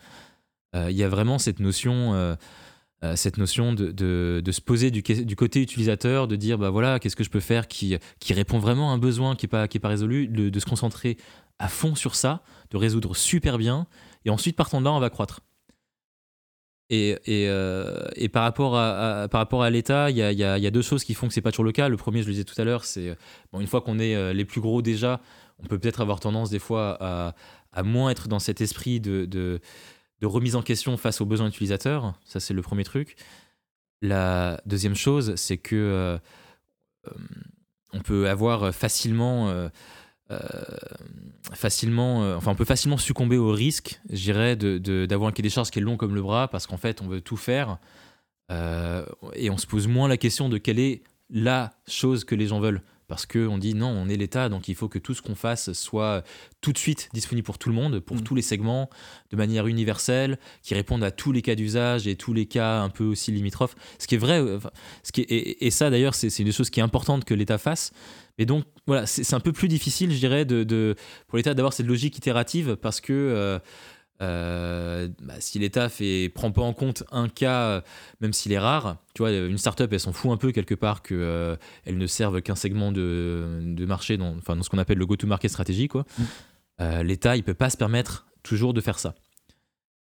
[0.73, 2.35] Il y a vraiment cette notion euh,
[3.15, 5.03] cette notion de, de, se poser du,
[5.35, 8.91] côté utilisateur, de dire bah voilà, qu'est-ce que je peux faire qui, qui répond vraiment
[8.91, 11.17] à un besoin qui n'est pas, pas résolu, de, se concentrer
[11.59, 12.41] à fond sur ça,
[12.71, 13.87] de résoudre super bien,
[14.25, 15.41] et ensuite partant de là, on va croître.
[16.89, 20.71] Et, et, euh, et par rapport à, à l'État, il y a, y, y a,
[20.71, 21.89] deux choses qui font que c'est pas toujours le cas.
[21.89, 23.17] Le premier, je le disais tout à l'heure, c'est
[23.51, 25.19] bon, une fois qu'on est euh, les plus gros déjà,
[25.59, 27.35] on peut peut-être avoir tendance des fois à,
[27.71, 29.59] à moins être dans cet esprit de
[30.27, 32.13] remise en question face aux besoins utilisateurs.
[32.25, 33.15] Ça, c'est le premier truc.
[34.01, 36.19] La deuxième chose, c'est que
[37.93, 39.69] on peut avoir facilement
[41.53, 45.69] facilement, enfin on peut facilement succomber au risque, je dirais, d'avoir un cahier des charges
[45.69, 47.77] qui est long comme le bras parce qu'en fait on veut tout faire
[48.49, 52.59] et on se pose moins la question de quelle est la chose que les gens
[52.59, 55.35] veulent parce qu'on dit non, on est l'État, donc il faut que tout ce qu'on
[55.35, 56.23] fasse soit
[56.61, 58.23] tout de suite disponible pour tout le monde, pour mm.
[58.23, 58.89] tous les segments,
[59.31, 62.89] de manière universelle, qui répondent à tous les cas d'usage et tous les cas un
[62.89, 63.75] peu aussi limitrophes.
[63.99, 64.43] Ce qui est vrai,
[65.03, 67.91] ce qui et, ça d'ailleurs, c'est une chose qui est importante que l'État fasse.
[68.37, 70.95] Mais donc voilà, c'est un peu plus difficile, je dirais, de,
[71.27, 73.59] pour l'État d'avoir cette logique itérative parce que euh,
[74.21, 77.83] euh, bah, si l'État fait prend pas en compte un cas,
[78.21, 81.01] même s'il est rare, tu vois, une startup, elle s'en fout un peu quelque part
[81.01, 84.77] que euh, elle ne serve qu'un segment de, de, marché, dans, enfin, dans ce qu'on
[84.77, 86.05] appelle le go-to-market stratégie, quoi.
[86.17, 86.23] Mm.
[86.81, 89.15] Euh, L'État, il peut pas se permettre toujours de faire ça.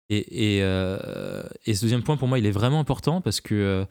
[0.09, 3.87] Et, et, et, ce deuxième point, pour moi, il est vraiment important parce que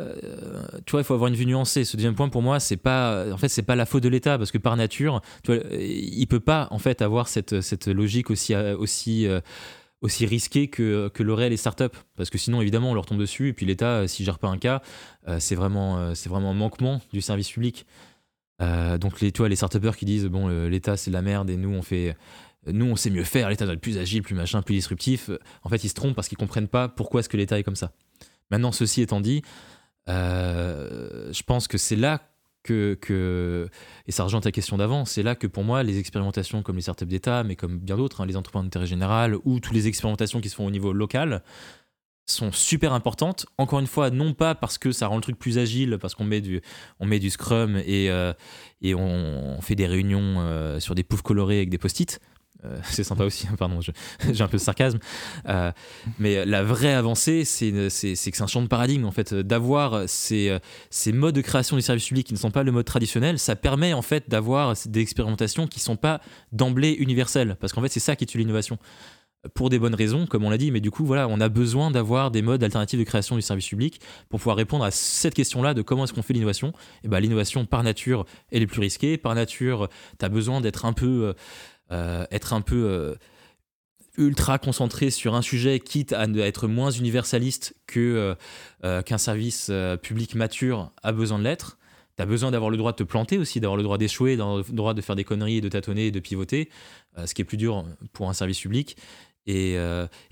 [0.00, 1.84] euh, tu vois, il faut avoir une vue nuancée.
[1.84, 4.38] Ce deuxième point, pour moi, c'est pas, en fait, c'est pas la faute de l'État
[4.38, 8.30] parce que par nature, tu vois, il peut pas en fait avoir cette, cette logique
[8.30, 9.40] aussi, euh, aussi, euh,
[10.00, 11.96] aussi risquée que, que l'auraient les startups.
[12.16, 14.58] Parce que sinon, évidemment, on leur tombe dessus et puis l'État, s'il gère pas un
[14.58, 14.82] cas,
[15.40, 17.84] c'est vraiment, c'est vraiment un manquement du service public.
[18.60, 21.56] donc les, tu vois, les startupeurs qui disent bon, l'État c'est de la merde et
[21.56, 22.16] nous on fait,
[22.68, 25.30] nous on sait mieux faire, l'État doit être plus agile, plus machin, plus disruptif.
[25.64, 27.76] En fait, ils se trompent parce qu'ils comprennent pas pourquoi est-ce que l'État est comme
[27.76, 27.90] ça.
[28.50, 29.42] Maintenant, ceci étant dit,
[30.08, 32.20] euh, je pense que c'est là
[32.62, 33.68] que,
[34.06, 36.82] et ça rejoint ta question d'avant, c'est là que pour moi, les expérimentations comme les
[36.82, 40.40] startups d'État, mais comme bien d'autres, hein, les entreprises d'intérêt général ou toutes les expérimentations
[40.40, 41.42] qui se font au niveau local,
[42.26, 43.46] sont super importantes.
[43.56, 46.24] Encore une fois, non pas parce que ça rend le truc plus agile, parce qu'on
[46.24, 46.60] met du,
[47.00, 48.32] on met du Scrum et, euh,
[48.82, 52.20] et on, fait des réunions euh, sur des poufs colorés avec des post-it.
[52.64, 53.80] Euh, c'est sympa aussi, hein, pardon,
[54.32, 54.98] j'ai un peu de sarcasme.
[55.48, 55.72] Euh,
[56.18, 59.34] mais la vraie avancée, c'est que c'est un champ de paradigme, en fait.
[59.34, 60.56] D'avoir ces,
[60.90, 63.56] ces, modes de création du service public qui ne sont pas le mode traditionnel, ça
[63.56, 66.20] permet, en fait, d'avoir des expérimentations qui ne sont pas
[66.52, 67.56] d'emblée universelles.
[67.60, 68.78] Parce qu'en fait, c'est ça qui tue l'innovation.
[69.54, 71.92] Pour des bonnes raisons, comme on l'a dit, mais du coup, voilà, on a besoin
[71.92, 75.74] d'avoir des modes alternatifs de création du service public pour pouvoir répondre à cette question-là
[75.74, 76.72] de comment est-ce qu'on fait l'innovation.
[77.04, 79.16] Et ben, l'innovation, par nature, elle est plus risquée.
[79.16, 81.28] Par nature, tu as besoin d'être un peu.
[81.28, 81.32] Euh,
[81.90, 83.14] être un peu euh,
[84.16, 88.36] ultra concentré sur un sujet, quitte à être moins universaliste que
[88.84, 89.70] euh, qu'un service
[90.02, 91.78] public mature a besoin de l'être.
[92.16, 94.56] Tu as besoin d'avoir le droit de te planter aussi, d'avoir le droit d'échouer, d'avoir
[94.56, 96.68] le droit de faire des conneries, de tâtonner, de pivoter,
[97.24, 98.96] ce qui est plus dur pour un service public.
[99.46, 99.74] Et,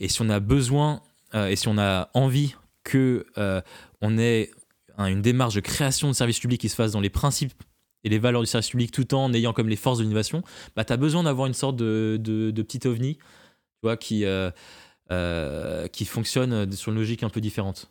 [0.01, 1.01] et si on a besoin
[1.33, 3.25] et si on a envie que
[4.01, 4.51] on ait
[4.99, 7.55] une démarche de création de services publics qui se fasse dans les principes
[8.07, 10.42] et les valeurs du service public tout en ayant comme les forces de l'innovation,
[10.77, 13.23] bah, tu as besoin d'avoir une sorte de, de, de petit ovni tu
[13.83, 14.51] vois, qui, euh,
[15.11, 17.90] euh, qui fonctionne sur une logique un peu différente.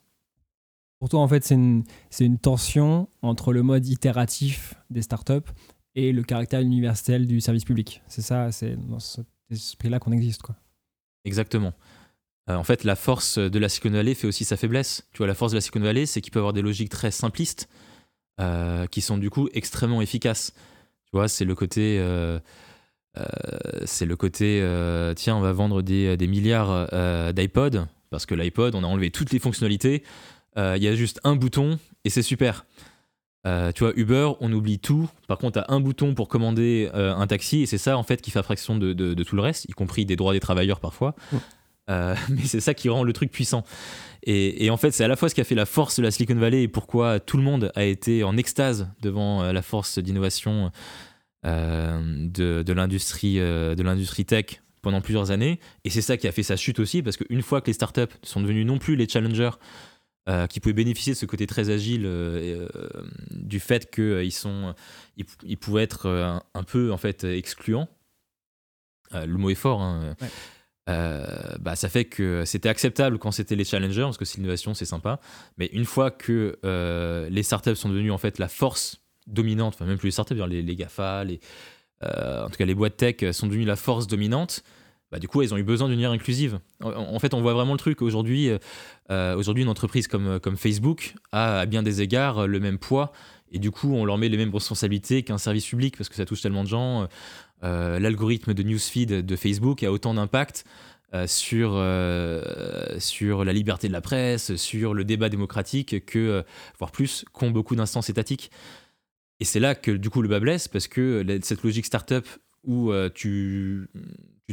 [0.99, 1.84] Pour toi, en fait, c'est une,
[2.21, 5.51] une tension entre le mode itératif des startups
[5.95, 8.01] et le caractère universel du service public.
[8.08, 10.43] C'est ça, c'est dans cet esprit-là qu'on existe.
[10.43, 10.56] Quoi.
[11.25, 11.73] Exactement.
[12.49, 15.06] Euh, en fait, la force de la Silicon Valley fait aussi sa faiblesse.
[15.12, 17.12] Tu vois, la force de la Silicon Valley, c'est qu'il peut avoir des logiques très
[17.12, 17.67] simplistes
[18.41, 20.52] euh, qui sont du coup extrêmement efficaces.
[21.06, 21.98] Tu vois, c'est le côté.
[22.00, 22.38] Euh,
[23.17, 23.24] euh,
[23.86, 24.60] c'est le côté.
[25.15, 26.88] tiens, on va vendre des, milliards
[27.34, 30.04] d'iPod, parce que l'iPod, on a enlevé toutes les fonctionnalités.
[30.58, 32.65] Il y a juste un bouton et c'est super.
[33.45, 35.10] tu vois, Uber, on oublie tout.
[35.30, 38.21] Par contre, tu as un bouton pour commander un taxi et c'est ça en fait
[38.21, 41.15] qui fait abstraction de, de, tout le reste, y compris des droits des travailleurs parfois.
[41.88, 43.63] mais c'est ça qui rend le truc puissant.
[44.28, 46.10] Et, en fait, c'est à la fois ce qui a fait la force de la
[46.10, 50.00] Silicon Valley et pourquoi tout le monde a été en extase devant euh, la force
[50.00, 50.71] d'innovation
[51.45, 55.60] euh, de, euh, de l'industrie tech pendant plusieurs années.
[55.84, 58.02] Et c'est ça qui a fait sa chute aussi, parce qu'une fois que les startups
[58.24, 59.52] sont devenus non plus les challengers
[60.50, 62.10] qui pouvaient bénéficier de ce côté très agile
[63.30, 64.74] du fait qu'ils sont
[65.17, 67.88] ils, pouvaient être un, peu en fait excluants
[69.12, 70.15] le mot est fort hein,
[70.88, 71.26] euh,
[71.60, 74.86] bah, ça fait que c'était acceptable quand c'était les challengers, parce que c'est l'innovation, c'est
[74.86, 75.19] sympa.
[75.58, 79.86] Mais une fois que euh, les startups sont devenues en fait la force dominante, enfin
[79.86, 81.39] même plus les startups, les, les GAFA, les,
[82.04, 84.63] euh, en tout cas les boîtes tech sont devenues la force dominante,
[85.12, 86.60] bah, du coup, elles ont eu besoin d'une lumière inclusive.
[86.84, 88.02] En, fait, on voit vraiment le truc.
[88.02, 88.50] Aujourd'hui,
[89.10, 93.12] aujourd'hui une entreprise comme, comme Facebook a à bien des égards le même poids
[93.52, 96.26] et du coup, on leur met les mêmes responsabilités qu'un service public parce que ça
[96.26, 97.08] touche tellement de gens.
[97.63, 100.65] Euh, l'algorithme de newsfeed de Facebook a autant d'impact
[101.13, 106.44] euh, sur, euh, sur la liberté de la presse, sur le débat démocratique, que,
[106.78, 108.52] voire plus, qu'ont beaucoup d'instances étatiques.
[109.39, 112.28] Et c'est là que du coup le bas blesse, parce que cette logique startup
[112.63, 113.88] où tu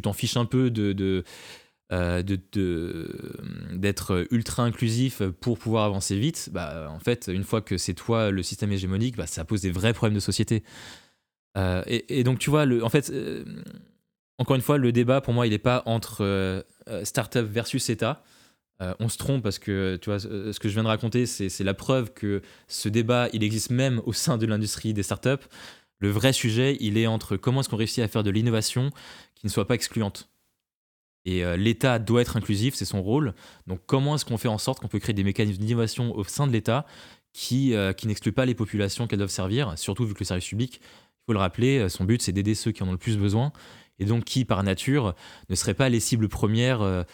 [0.02, 1.24] t'en fiches un peu de,
[3.74, 8.30] d'être ultra inclusif pour pouvoir avancer vite, bah, en fait, une fois que c'est toi
[8.30, 10.64] le système hégémonique, bah, ça pose des vrais problèmes de société.
[11.56, 13.12] Et, donc, tu vois, le, en fait,
[14.38, 16.64] encore une fois, le débat pour moi, il n'est pas entre
[17.04, 18.22] startup versus État.
[18.80, 21.74] on se trompe parce que tu vois, ce que je viens de raconter, c'est la
[21.74, 25.46] preuve que ce débat, il existe même au sein de l'industrie des startups.
[26.02, 28.90] Le vrai sujet, il est entre comment est-ce qu'on réussit à faire de l'innovation
[29.36, 30.28] qui ne soit pas excluante.
[31.24, 33.34] Et euh, l'État doit être inclusif, c'est son rôle.
[33.68, 36.48] Donc comment est-ce qu'on fait en sorte qu'on peut créer des mécanismes d'innovation au sein
[36.48, 36.86] de l'État
[37.32, 40.46] qui, euh, qui n'excluent pas les populations qu'elles doivent servir, surtout vu que le service
[40.46, 40.80] public,
[41.22, 43.16] il faut le rappeler, euh, son but c'est d'aider ceux qui en ont le plus
[43.16, 43.52] besoin,
[43.98, 45.14] et donc qui par nature
[45.48, 47.04] ne seraient pas les cibles premières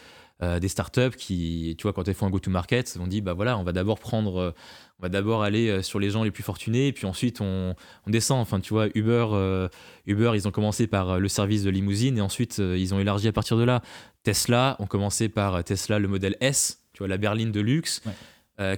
[0.40, 3.64] des startups qui, tu vois, quand elles font un go-to-market, on dit, bah voilà, on
[3.64, 4.54] va d'abord prendre
[4.98, 7.74] on va d'abord aller euh, sur les gens les plus fortunés, et puis ensuite on,
[8.06, 8.40] descend.
[8.40, 9.68] Enfin, tu vois, Uber, euh,
[10.06, 13.28] Uber, ils ont commencé par euh, le service de limousine, et ensuite ils ont élargi
[13.28, 13.82] à partir de là.
[14.24, 18.02] Tesla ont commencé par Tesla, le modèle S, tu vois, la berline de luxe,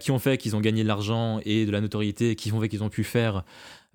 [0.00, 2.68] qui ont fait qu'ils ont gagné de l'argent et de la notoriété, qui ont fait
[2.68, 3.44] qu'ils ont pu faire.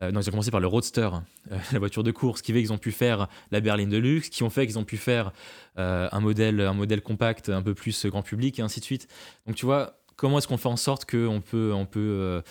[0.02, 1.10] Non, ils ont commencé par le Roadster,
[1.72, 4.44] la voiture de course, qui fait qu'ils ont pu faire la berline de luxe, qui
[4.44, 5.32] ont fait qu'ils ont pu faire
[5.78, 9.08] un, modèle, un modèle compact un peu plus grand public, et ainsi de suite.
[9.46, 12.42] Donc, tu vois, comment est-ce qu'on fait en sorte qu'on peut, on peut, euh,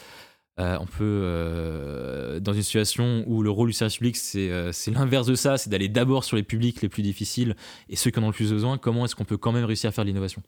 [0.61, 5.27] euh, on peut euh, dans une situation où le rôle du service public, c'est l'inverse
[5.27, 7.57] de ça, c'est d'aller d'abord sur les publics les plus difficiles
[7.89, 9.89] et ceux qui en ont le plus besoin, comment est-ce qu'on peut quand même réussir
[9.89, 10.43] à faire de l'innovation?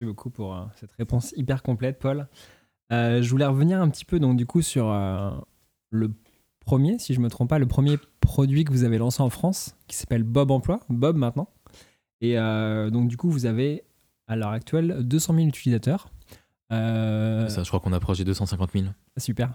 [0.00, 2.28] Merci beaucoup pour cette réponse hyper complète, Paul.
[2.90, 4.86] Je voulais revenir un petit peu donc du coup sur
[5.90, 6.10] le
[6.60, 9.76] premier, si je me trompe pas, le premier produit que vous avez lancé en France,
[9.86, 11.48] qui s'appelle Bob Emploi, Bob maintenant.
[12.20, 13.84] Et donc du coup, vous avez
[14.28, 16.10] à l'heure actuelle 200 000 utilisateurs.
[16.72, 18.86] Euh, ça, je crois qu'on approche des 250 000.
[19.16, 19.50] Super.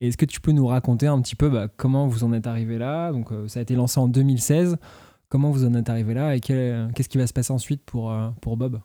[0.00, 2.76] Est-ce que tu peux nous raconter un petit peu bah, comment vous en êtes arrivé
[2.76, 3.12] là?
[3.12, 4.76] Donc, euh, ça a été lancé en 2016.
[5.28, 8.28] Comment vous en êtes arrivé là et qu'est-ce qui va se passer ensuite pour, euh,
[8.40, 8.80] pour Bob?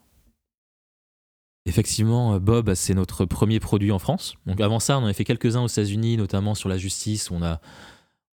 [1.66, 4.36] Effectivement, Bob, c'est notre premier produit en France.
[4.48, 7.30] Donc avant ça, on en a fait quelques-uns aux États-Unis, notamment sur la justice.
[7.30, 7.62] On a,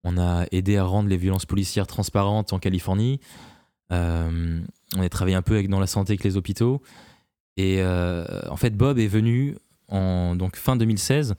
[0.03, 3.19] on a aidé à rendre les violences policières transparentes en Californie.
[3.91, 4.61] Euh,
[4.95, 6.81] on a travaillé un peu avec, dans la santé avec les hôpitaux.
[7.57, 9.57] Et euh, en fait, Bob est venu
[9.89, 11.35] en donc, fin 2016,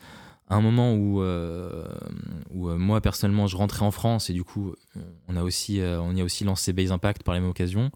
[0.48, 1.86] à un moment où, euh,
[2.50, 4.74] où moi, personnellement, je rentrais en France et du coup,
[5.28, 7.90] on a aussi, on y a aussi lancé Base Impact par la même occasion.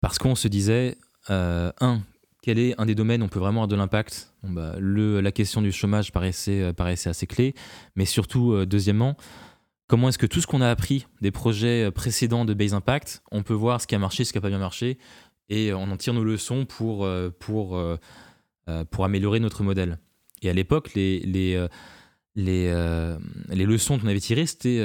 [0.00, 0.96] Parce qu'on se disait,
[1.28, 2.00] un,
[2.44, 4.34] quel est un des domaines où on peut vraiment avoir de l'impact?
[4.42, 7.54] Bah, La question du chômage paraissait, paraissait assez clé,
[7.96, 9.16] mais surtout, deuxièmement,
[9.86, 13.42] comment est-ce que tout ce qu'on a appris des projets précédents de Base Impact, on
[13.42, 14.98] peut voir ce qui a marché, ce qui n'a pas bien marché,
[15.48, 17.96] et on en tire nos leçons pour, euh, euh,
[18.68, 19.98] euh, améliorer notre modèle.
[20.42, 21.20] Et à l'époque, les,
[22.34, 22.76] les
[23.48, 24.82] leçons qu'on avait tirées, c'était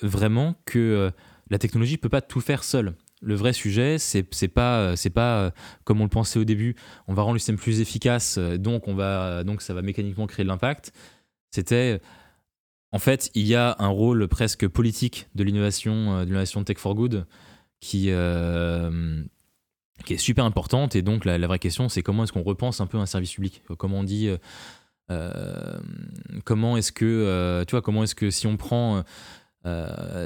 [0.00, 1.10] vraiment que
[1.50, 2.94] la technologie ne peut pas tout faire seule.
[3.24, 5.52] Le vrai sujet, c'est pas c'est pas
[5.84, 6.76] comme on le pensait au début.
[7.08, 10.44] On va rendre le système plus efficace, donc on va donc ça va mécaniquement créer
[10.44, 10.92] de l'impact.
[11.50, 12.00] C'était
[12.94, 16.78] en fait, il y a un rôle presque politique de l'innovation, euh, de l'innovation Tech
[16.78, 17.26] for Good,
[17.80, 19.20] qui, euh,
[20.08, 20.94] est super importante.
[20.94, 23.64] Et donc, la, vraie question, c'est comment est-ce qu'on repense un peu un service public?
[23.78, 24.30] Comment on dit.
[25.10, 25.78] Euh,
[26.44, 27.64] comment est-ce que.
[27.66, 29.02] tu vois, comment est-ce que si on prend.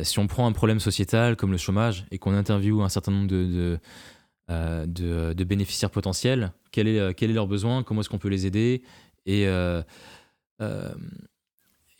[0.02, 3.28] Si on prend un problème sociétal comme le chômage et qu'on interviewe un certain nombre
[3.28, 3.78] de,
[4.48, 8.82] de, bénéficiaires potentiels, quel est, quel est leur besoin, comment est-ce qu'on peut les aider
[9.26, 9.46] et,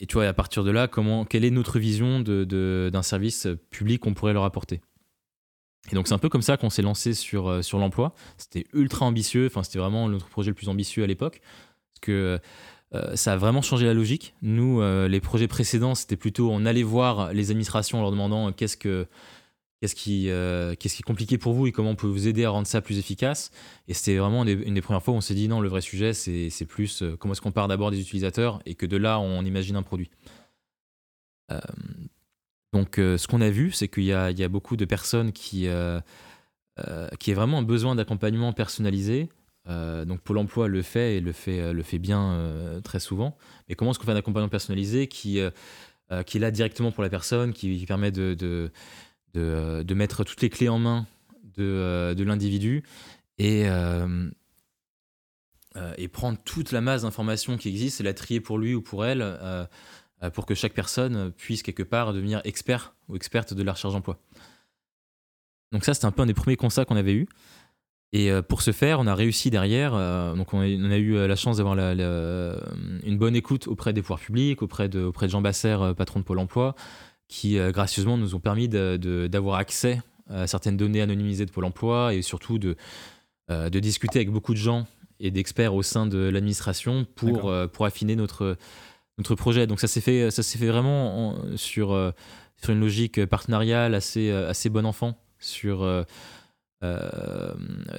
[0.07, 0.89] tu vois, à partir de là,
[1.29, 4.81] quelle est notre vision d'un service public qu'on pourrait leur apporter?
[5.91, 8.15] Et donc, c'est un peu comme ça qu'on s'est lancé sur, euh, sur l'emploi.
[8.37, 11.41] C'était ultra ambitieux, enfin, c'était vraiment notre projet le plus ambitieux à l'époque.
[11.93, 12.39] Parce que
[12.95, 14.35] euh, ça a vraiment changé la logique.
[14.41, 18.49] Nous, euh, les projets précédents, c'était plutôt on allait voir les administrations en leur demandant
[18.49, 18.77] euh, qu'est-ce
[19.95, 22.99] qui est compliqué pour vous et comment on peut vous aider à rendre ça plus
[22.99, 23.51] efficace.
[23.89, 26.15] Et c'était vraiment une des, premières fois où on s'est dit non, le vrai sujet,
[26.15, 29.77] c'est, plus comment est-ce qu'on part d'abord des utilisateurs et que de là, on imagine
[29.77, 30.11] un produit.
[32.75, 35.69] Donc, ce qu'on a vu, c'est qu'il y a, y a beaucoup de personnes qui,
[37.19, 39.29] qui ont vraiment un besoin d'accompagnement personnalisé.
[39.69, 43.37] Donc, Pôle emploi le fait et le fait, fait bien très souvent.
[43.69, 45.41] Mais comment est-ce qu'on fait un accompagnement personnalisé qui,
[46.27, 48.71] qui est là directement pour la personne, qui, permet de
[49.37, 51.07] euh, de, mettre toutes les clés en main
[51.57, 52.83] de, euh, l'individu
[53.37, 54.31] et, euh,
[55.97, 59.05] et prendre toute la masse d'informations qui existe et la trier pour lui ou pour
[59.05, 59.69] elle
[60.35, 64.19] pour que chaque personne puisse quelque part devenir expert ou experte de la recherche d'emploi.
[65.71, 67.29] Donc ça, c'était un peu un des premiers constats qu'on avait eu.
[68.13, 69.93] Et pour ce faire, on a réussi derrière.
[70.35, 74.89] donc on a, eu la chance d'avoir une bonne écoute auprès des pouvoirs publics, auprès
[74.89, 76.75] de, auprès de Jean Basser, patron de Pôle Emploi,
[77.29, 80.01] qui euh, gracieusement nous ont permis d'avoir accès
[80.47, 82.77] certaines données anonymisées de Pôle emploi et surtout de,
[83.49, 84.87] de discuter avec beaucoup de gens
[85.21, 88.59] et d'experts au sein de l'administration pour, pour affiner notre,
[89.17, 89.67] notre projet.
[89.67, 92.13] Donc ça s'est fait, ça fait vraiment sur,
[92.59, 95.83] sur une logique partenariale assez, assez bon enfant sur,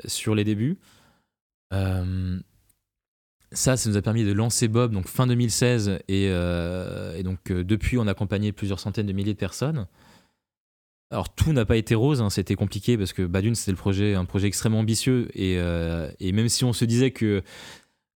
[0.06, 0.78] sur les débuts.
[1.72, 7.98] ça, ça nous a permis de lancer Bob donc fin 2016 et, et donc depuis
[7.98, 9.88] on a accompagné plusieurs centaines de milliers de personnes.
[11.12, 14.14] Alors tout n'a pas été rose, hein, c'était compliqué parce que Badune c'était le projet,
[14.14, 17.42] un projet extrêmement ambitieux et, euh, même si on se disait que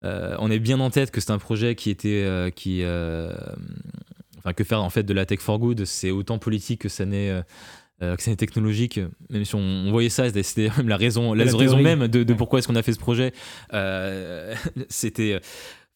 [0.05, 2.83] euh, on est bien en tête que c'est un projet qui était euh, qui
[4.37, 7.05] enfin que faire en fait de la tech for good c'est autant politique que ça
[7.05, 7.33] n'est
[7.99, 11.81] que ça n'est technologique même si on, voyait ça c'était même la raison la, raison
[11.81, 13.31] même de, de pourquoi est-ce qu'on a fait ce projet
[14.89, 15.39] c'était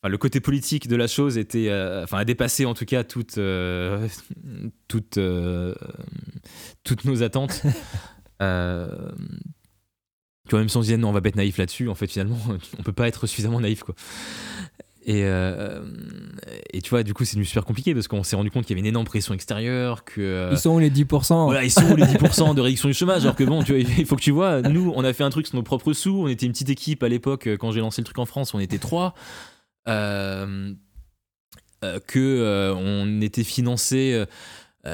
[0.04, 3.38] le côté politique de la chose était, euh, enfin, a dépassé en tout cas toutes,
[3.38, 4.08] euh,
[4.88, 5.76] toutes, euh,
[6.84, 7.62] toutes nos attentes.
[7.62, 7.68] tu
[10.50, 12.08] vois, même si on se disait non, on va pas être naïf là-dessus, en fait,
[12.08, 12.40] finalement,
[12.78, 13.96] on peut pas être suffisamment naïf, quoi.
[15.10, 15.22] Et,
[16.74, 18.80] et tu vois, du coup, c'est super compliqué parce qu'on s'est rendu compte qu'il y
[18.80, 20.04] avait une énorme pression extérieure.
[20.04, 22.94] Que, ils sont où les 10% Voilà, ils sont où les 10% de réduction du
[22.94, 25.24] chômage Alors que bon, tu vois, il faut que tu vois, nous, on a fait
[25.24, 26.24] un truc sur nos propres sous.
[26.24, 28.60] On était une petite équipe à l'époque, quand j'ai lancé le truc en France, on
[28.60, 29.16] était trois.
[29.88, 30.74] Euh,
[31.84, 34.26] euh, que euh, on était financé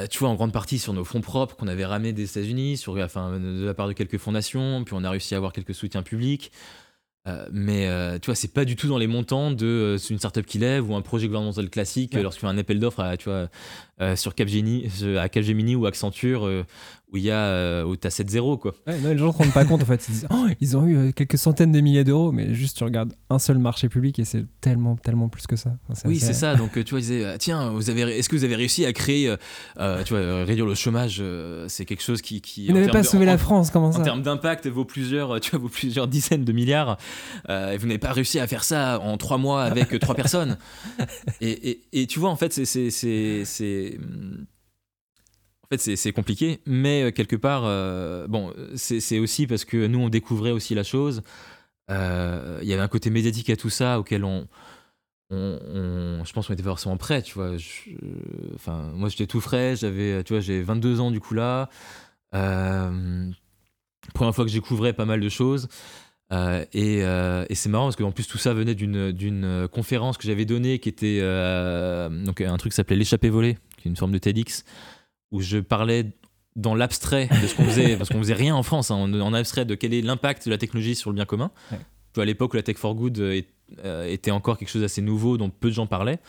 [0.10, 2.97] tu vois, en grande partie sur nos fonds propres qu'on avait ramenés des États-Unis, sur,
[2.97, 6.02] enfin, de la part de quelques fondations, puis on a réussi à avoir quelques soutiens
[6.02, 6.52] publics.
[7.52, 7.88] Mais
[8.20, 10.96] tu vois, c'est pas du tout dans les montants de une startup qui lève ou
[10.96, 13.50] un projet gouvernemental classique lorsqu'il y a un appel d'offres tu vois,
[14.16, 16.50] sur Capgemini, à Capgemini ou Accenture
[17.13, 18.73] où il y a euh, où t'as 7-0 quoi.
[18.88, 20.04] Ouais, non, les gens ne se rendent pas compte en fait.
[20.10, 22.84] Ils, disent, oh, ils ont eu euh, quelques centaines de milliers d'euros, mais juste tu
[22.84, 25.78] regardes un seul marché public et c'est tellement tellement plus que ça.
[26.06, 26.56] oui, c'est ça.
[26.56, 29.34] Donc tu vois, ils disaient tiens, vous avez, est-ce que vous avez réussi à créer,
[29.80, 31.23] euh, tu vois, réduire le chômage,
[31.67, 34.23] c'est quelque chose qui, qui vous n'avez pas sauvé la France, comment ça En termes
[34.23, 36.97] d'impact, vaut plusieurs, tu vois, vaut plusieurs dizaines de milliards.
[37.47, 40.58] et vous n'avez pas réussi à faire ça en trois mois avec trois personnes.
[41.41, 42.89] Et, et, et, tu vois, en fait, c'est
[45.78, 50.52] c'est compliqué, mais euh, quelque part, euh, bon, c'est aussi parce que nous, on découvrait
[50.52, 51.21] aussi la chose.
[51.89, 54.47] Euh, il y avait un côté médiatique à tout ça auquel on,
[55.32, 57.52] je pense qu'on était forcément prêt, tu vois.
[58.56, 61.69] enfin, moi, j'étais tout frais, j'avais, tu vois, j'ai 22 ans du coup là.
[62.32, 65.67] première fois que je découvrais pas mal de choses.
[66.32, 67.04] et,
[67.54, 71.19] c'est marrant parce qu'en plus tout ça venait d'une conférence que j'avais donnée qui était
[71.19, 74.63] donc un truc qui s'appelait l'échappée volée, qui est une forme de TEDx
[75.34, 76.06] où je parlais
[76.56, 79.65] dans l'abstrait de ce qu'on faisait, parce qu'on faisait rien en France, hein, en, abstrait
[79.65, 81.52] de quel est l'impact de la technologie sur le bien commun.
[82.15, 83.41] À l'époque où la tech for good euh,
[83.84, 86.19] euh, était encore quelque chose d'assez nouveau dont peu de gens parlaient.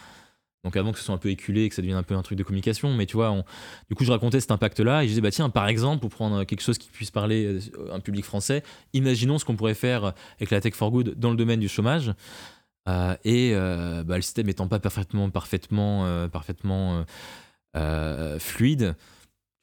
[0.64, 2.22] Donc avant que ce soit un peu éculé et que ça devienne un peu un
[2.22, 3.44] truc de communication, mais tu vois,
[3.90, 6.44] du coup je racontais cet impact-là et je disais bah tiens par exemple pour prendre
[6.44, 8.62] quelque chose qui puisse parler euh, un public français,
[8.94, 12.14] imaginons ce qu'on pourrait faire avec la tech for good dans le domaine du chômage.
[13.24, 17.04] et bah, le système étant pas parfaitement parfaitement parfaitement
[17.76, 18.94] euh, fluide,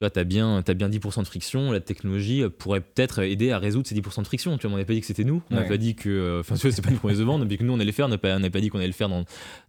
[0.00, 3.86] tu as bien, as bien 10% de friction, la technologie pourrait peut-être aider à résoudre
[3.86, 4.58] ces 10% de friction.
[4.58, 6.40] Tu vois, on n'avait pas dit que c'était nous, on n'avait pas dit que, euh,
[6.40, 7.92] enfin, tu vois, c'est pas une promesse de vente, mais que nous on allait le
[7.92, 9.24] faire, on n'avait pas, dit qu'on allait le faire dans,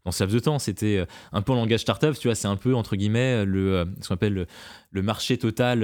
[0.06, 0.60] dans ce laps de temps.
[0.60, 3.86] C'était euh, un peu en langage startup, tu vois, c'est un peu entre guillemets le,
[4.02, 4.48] ce qu'on appelle
[4.92, 5.84] le, marché total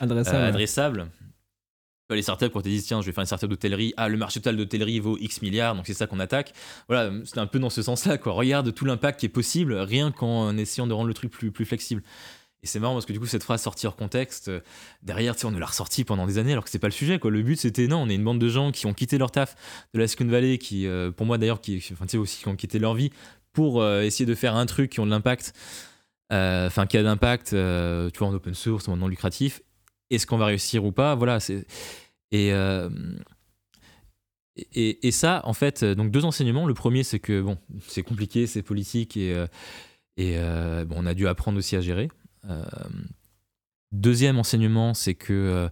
[0.00, 1.08] adressable
[2.14, 4.40] les startups, quand tu dis tiens, je vais faire une startup d'hôtellerie, ah, le marché
[4.40, 6.52] total d'hôtellerie vaut X milliards, donc c'est ça qu'on attaque.
[6.88, 8.32] Voilà, c'est un peu dans ce sens-là, quoi.
[8.32, 11.64] Regarde tout l'impact qui est possible, rien qu'en essayant de rendre le truc plus, plus
[11.64, 12.02] flexible.
[12.62, 14.60] Et c'est marrant parce que du coup, cette phrase sortie hors contexte, euh,
[15.02, 16.92] derrière, tu sais, on nous l'a ressortie pendant des années alors que c'est pas le
[16.92, 17.30] sujet, quoi.
[17.30, 19.54] Le but, c'était non, on est une bande de gens qui ont quitté leur taf
[19.94, 22.78] de la Silicon Valley, qui, euh, pour moi d'ailleurs, qui, enfin, aussi, qui ont quitté
[22.78, 23.10] leur vie
[23.52, 25.52] pour euh, essayer de faire un truc qui ont de l'impact,
[26.30, 29.60] enfin, qui a d'impact, tu vois, en open source, en non lucratif,
[30.10, 31.38] est-ce qu'on va réussir ou pas Voilà.
[32.34, 32.90] Euh,
[34.56, 36.66] et, et, ça, en fait, donc deux enseignements.
[36.66, 39.46] Le premier, c'est que bon, c'est compliqué, c'est politique et, euh,
[40.16, 42.08] et euh, bon, on a dû apprendre aussi à gérer.
[43.92, 45.68] deuxième enseignement, c'est que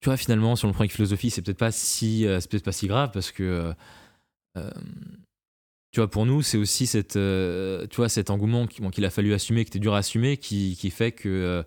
[0.00, 2.86] tu vois, finalement, sur le point de philosophie, c'est peut-être pas si, peut-être pas si
[2.86, 3.74] grave parce que
[5.90, 9.64] tu vois, pour nous, c'est aussi cette, tu vois, cet engouement qu'il a fallu assumer,
[9.64, 11.62] qui était dur à assumer, qui, qui fait que euh,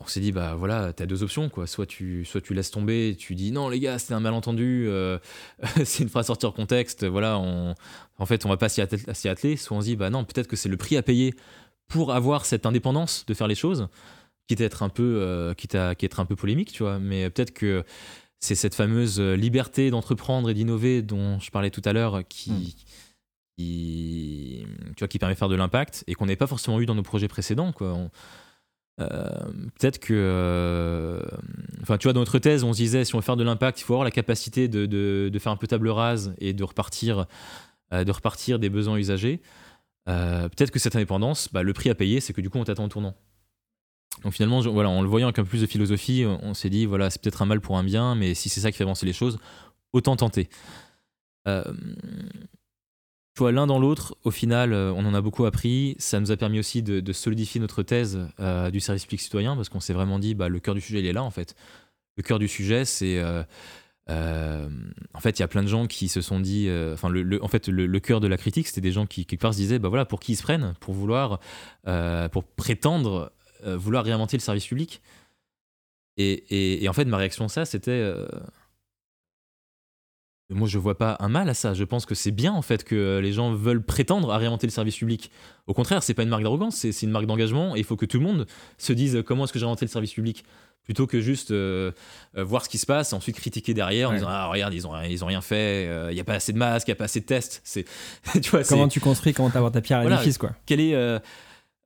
[0.00, 1.66] on s'est dit bah voilà t'as deux options quoi.
[1.66, 5.18] Soit tu soit tu laisses tomber tu dis non les gars c'était un malentendu euh,
[5.84, 7.74] c'est une phrase sortie hors contexte voilà on,
[8.18, 10.56] en fait on va pas s'y atteler, soit on se dit bah non peut-être que
[10.56, 11.34] c'est le prix à payer
[11.88, 13.88] pour avoir cette indépendance de faire les choses
[14.48, 16.98] quitte à être un peu euh, quitte à, être un peu polémique tu vois.
[16.98, 17.84] Mais peut-être que
[18.40, 22.64] c'est cette fameuse liberté d'entreprendre et d'innover dont je parlais tout à l'heure qui, hmm.
[23.56, 24.66] qui
[24.96, 26.94] tu vois qui permet de faire de l'impact et qu'on n'avait pas forcément eu dans
[26.94, 27.96] nos projets précédents quoi
[28.98, 31.22] peut-être que.
[31.82, 33.80] Enfin, tu vois, dans notre thèse, on se disait si on veut faire de l'impact,
[33.80, 37.26] il faut avoir la capacité de, faire un peu table rase et de repartir,
[37.92, 39.40] de repartir des besoins usagers.
[40.06, 42.84] peut-être que cette indépendance, bah, le prix à payer, c'est que du coup, on t'attend
[42.84, 43.14] au tournant.
[44.24, 46.86] Donc finalement, voilà, en le voyant avec un peu plus de philosophie, on s'est dit,
[46.86, 49.04] voilà, c'est peut-être un mal pour un bien, mais si c'est ça qui fait avancer
[49.04, 49.38] les choses,
[49.92, 50.48] autant tenter.
[51.46, 51.62] Euh,
[53.36, 55.94] tu l'un dans l'autre, au final, euh, on en a beaucoup appris.
[55.98, 59.68] Ça nous a permis aussi de, solidifier notre thèse euh, du service public citoyen, parce
[59.68, 61.54] qu'on s'est vraiment dit, bah, le cœur du sujet, il est là, en fait.
[62.16, 63.22] Le cœur du sujet, c'est...
[64.08, 67.68] en fait, il y a plein de gens qui se sont dit, enfin, en fait,
[67.68, 70.06] le, cœur de la critique, c'était des gens qui quelque part se disaient, bah voilà,
[70.06, 71.40] pour qui ils se prennent, pour vouloir,
[72.32, 73.32] pour prétendre
[73.64, 75.02] euh, vouloir réinventer le service public?
[76.18, 78.12] Et, en fait, ma réaction à ça, c'était.
[80.50, 81.74] Euh, moi, je vois pas un mal à ça.
[81.74, 84.72] Je pense que c'est bien, en fait, que les gens veulent prétendre à réinventer le
[84.72, 85.30] service public.
[85.66, 87.76] Au contraire, c'est pas une marque d'arrogance, c'est une marque d'engagement.
[87.76, 88.46] Et il faut que tout le monde
[88.78, 90.44] se dise comment est-ce que j'ai inventé le service public?
[90.84, 91.90] Plutôt que juste euh,
[92.36, 95.24] voir ce qui se passe, ensuite critiquer derrière en disant ah regarde ils ont ils
[95.24, 97.18] ont rien fait, il n'y a pas assez de masques, il n'y a pas assez
[97.18, 97.60] de tests.
[97.64, 97.84] C'est
[98.40, 100.52] tu vois comment tu construis, comment tu ta pierre à l'édifice quoi.
[100.64, 100.94] Quel est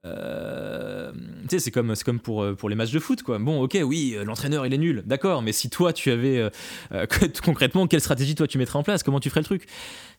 [0.07, 3.39] euh, tu sais, c'est comme, comme pour, euh, pour les matchs de foot, quoi.
[3.39, 6.51] Bon, ok, oui, euh, l'entraîneur il est nul, d'accord, mais si toi tu avais
[7.45, 9.67] concrètement, quelle stratégie toi tu mettrais en place, comment tu ferais le truc?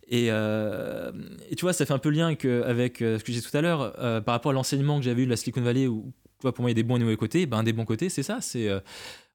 [0.08, 3.62] Et, et, tu vois, ça fait un peu lien avec ce que j'ai tout à
[3.62, 6.54] l'heure par rapport à l'enseignement que j'avais eu de la Silicon Valley, où tu vois,
[6.54, 7.46] pour moi il y a des bons et des mauvais côtés.
[7.46, 8.70] Ben, un des bons côtés, c'est ça, c'est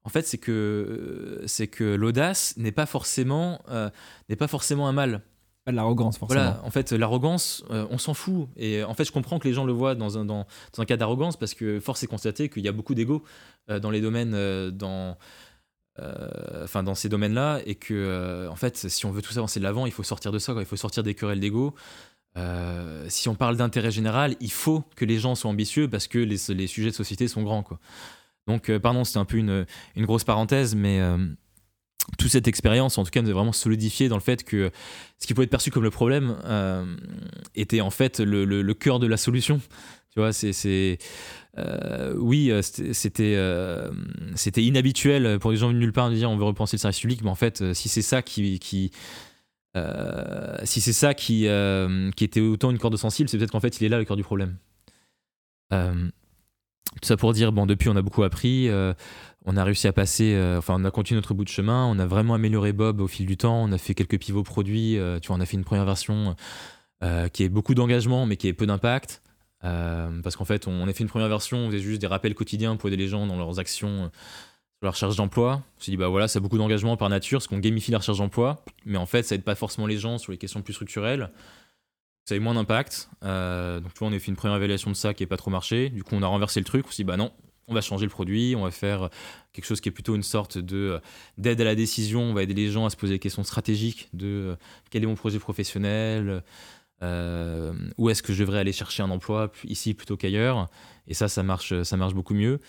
[0.05, 3.63] en fait, c'est que, c'est que l'audace n'est pas forcément
[4.29, 5.23] n'est pas forcément un mal.
[5.67, 6.43] Pas de l'arrogance, forcément.
[6.43, 8.49] Voilà, en fait, l'arrogance, euh, on s'en fout.
[8.57, 10.47] Et en fait, je comprends que les gens le voient dans un, dans,
[10.79, 13.25] un cas d'arrogance parce que force est constater qu'il y a beaucoup d'ego
[13.69, 15.19] euh, dans les domaines, euh, dans,
[16.63, 17.63] enfin, dans ces domaines-là.
[17.67, 20.39] Et que, en fait, si on veut tout avancer de l'avant, il faut sortir de
[20.39, 20.55] ça.
[20.57, 21.75] Il faut sortir des querelles d'ego.
[23.09, 26.37] si on parle d'intérêt général, il faut que les gens soient ambitieux parce que les,
[26.55, 27.65] les sujets de société sont grands.
[28.47, 31.01] Donc, pardon, c'était un peu une, une grosse parenthèse, mais
[32.19, 34.71] toute cette expérience, en tout cas, nous a vraiment solidifié dans le fait que
[35.19, 36.85] ce qui pouvait être perçu comme le problème euh,
[37.55, 39.61] était en fait le, cœur de la solution.
[40.11, 40.99] Tu vois, c'est.
[41.59, 46.45] Euh, oui, euh, c'était inhabituel pour les gens venus nulle part de dire on veut
[46.45, 48.59] repenser le service public, mais en fait, si c'est ça qui.
[48.59, 48.91] qui
[50.65, 51.47] si c'est ça qui,
[52.17, 54.17] qui était autant une corde sensible, c'est peut-être qu'en fait il est là le cœur
[54.17, 54.57] du problème.
[55.71, 55.79] tout
[57.03, 58.71] ça pour dire, bon, depuis on a beaucoup appris
[59.47, 61.99] on a réussi à passer, euh, enfin, on a continué notre bout de chemin, on
[62.01, 65.21] a vraiment amélioré Bob au fil du temps, on a fait quelques pivots produits, euh,
[65.21, 66.35] tu vois, on a fait une première version
[67.05, 69.23] euh, qui est beaucoup d'engagement, mais qui est peu d'impact.
[69.63, 72.77] parce qu'en fait, on a fait une première version, on faisait juste des rappels quotidiens
[72.77, 74.11] pour aider les gens dans leurs actions
[74.79, 75.63] sur la recherche d'emploi.
[75.79, 77.99] On s'est dit, bah voilà, ça a beaucoup d'engagement par nature, parce qu'on gamifie la
[77.99, 80.75] recherche d'emploi, mais en fait, ça aide pas forcément les gens sur les questions plus
[80.75, 81.31] structurelles.
[82.25, 83.09] Ça a eu moins d'impact.
[83.23, 85.53] donc, tu vois, on a fait une première évaluation de ça qui n'a pas trop
[85.53, 85.91] marché.
[85.91, 86.85] Du coup, on a renversé le truc.
[86.89, 87.31] On s'est dit, bah non,
[87.69, 89.11] on va changer le produit, on va faire
[89.53, 90.99] quelque chose qui est plutôt une sorte de euh,
[91.39, 94.09] d'aide à la décision, on va aider les gens à se poser des questions stratégiques
[94.13, 94.57] de euh,
[94.91, 96.43] quel est mon projet professionnel,
[97.03, 100.69] euh, où est-ce que je devrais aller chercher un emploi ici plutôt qu'ailleurs,
[101.09, 102.61] et ça, ça marche, ça marche beaucoup mieux.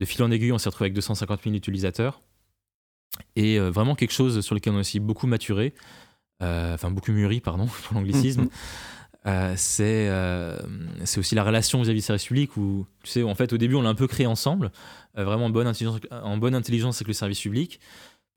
[0.00, 2.20] De fil en aiguille, on s'est retrouvé avec 250 000 utilisateurs,
[3.34, 5.72] et vraiment quelque chose sur lequel on a aussi beaucoup maturé,
[6.40, 8.48] enfin beaucoup mûri, pardon, pour l'anglicisme.
[9.26, 10.58] Euh, euh,
[11.04, 13.74] c'est aussi la relation vis-à-vis du service public où, tu sais, en fait, au début,
[13.74, 14.70] on l'a un peu créé ensemble,
[15.18, 17.80] euh, vraiment en bonne, intelligence, en bonne intelligence avec le service public.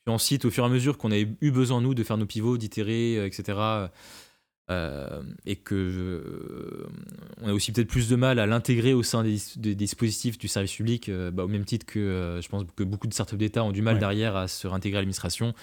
[0.05, 2.25] Puis ensuite, au fur et à mesure qu'on avait eu besoin, nous, de faire nos
[2.25, 3.87] pivots, d'itérer, etc.,
[5.47, 6.85] et que
[7.41, 10.75] on a aussi peut-être plus de mal à l'intégrer au sein des, dispositifs du service
[10.75, 13.81] public, bah, au même titre que je pense que beaucoup de startups d'État ont du
[13.81, 15.55] mal derrière à se réintégrer à l'administration.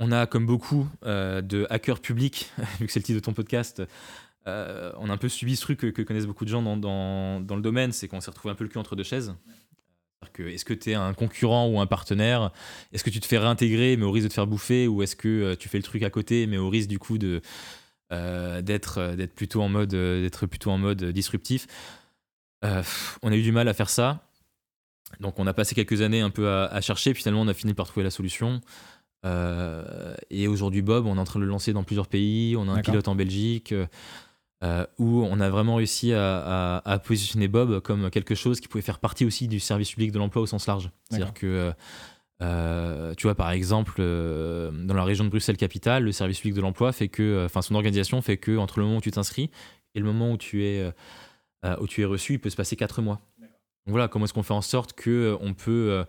[0.00, 3.32] On a, comme beaucoup euh, de hackers publics, vu que c'est le titre de ton
[3.32, 3.82] podcast,
[4.46, 7.60] euh, on a un peu subi ce truc que, connaissent beaucoup de gens dans, le
[7.60, 9.34] domaine, c'est qu'on s'est retrouvé un peu le cul entre deux chaises.
[10.38, 12.52] Est-ce que tu es un concurrent ou un partenaire?
[12.92, 14.86] Est-ce que tu te fais réintégrer mais au risque de te faire bouffer?
[14.86, 17.18] Ou est-ce que euh, tu fais le truc à côté mais au risque du coup
[17.18, 17.42] d'être,
[19.34, 19.96] plutôt en mode,
[20.48, 21.66] plutôt en mode disruptif?
[22.62, 24.24] On a eu du mal à faire ça.
[25.18, 27.54] Donc on a passé quelques années un peu à, à chercher, puis finalement on a
[27.54, 28.60] fini par trouver la solution.
[29.24, 32.56] Euh, et aujourd'hui, Bob, on est en train de le lancer dans plusieurs pays.
[32.56, 33.74] On a un pilote en Belgique.
[34.64, 38.98] Euh, où on a vraiment réussi à, positionner Bob comme quelque chose qui pouvait faire
[38.98, 40.90] partie aussi du service public de l'emploi au sens large.
[41.08, 41.72] C'est-à-dire que,
[42.42, 46.90] euh, tu vois, par exemple, dans la région de Bruxelles-Capitale, le service public de l'emploi
[46.90, 49.50] fait que, enfin, son organisation fait que entre le moment où tu t'inscris
[49.94, 50.92] et le moment où tu es,
[51.80, 53.20] où tu es reçu, il peut se passer quatre mois.
[53.38, 56.04] Donc voilà, comment est-ce qu'on fait en sorte que on peut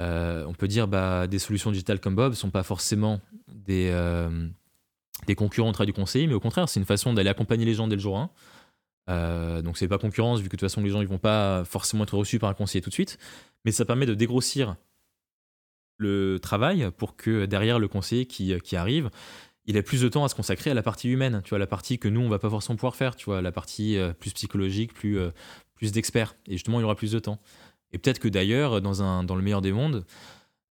[0.00, 3.90] euh, on peut dire bah, des solutions digitales comme Bob ne sont pas forcément des,
[3.92, 4.48] euh,
[5.36, 7.96] concurrents au du conseiller, mais au contraire, c'est une façon d'aller accompagner les gens dès
[7.96, 8.30] le jour 1,
[9.08, 11.64] Euh, donc c'est pas concurrence vu que de toute façon les gens ils vont pas
[11.64, 13.18] forcément être reçus par un conseiller tout de suite,
[13.64, 14.76] mais ça permet de dégrossir
[15.96, 19.10] le travail pour que derrière le conseiller qui, arrive,
[19.66, 21.66] il ait plus de temps à se consacrer à la partie humaine, tu vois, la
[21.66, 24.32] partie que nous on va pas forcément pouvoir faire, tu vois, la partie euh, plus
[24.32, 25.18] psychologique, plus,
[25.74, 26.36] plus d'experts.
[26.46, 27.40] Et justement il y aura plus de temps.
[27.92, 30.04] Et peut-être que d'ailleurs dans, dans le meilleur des mondes,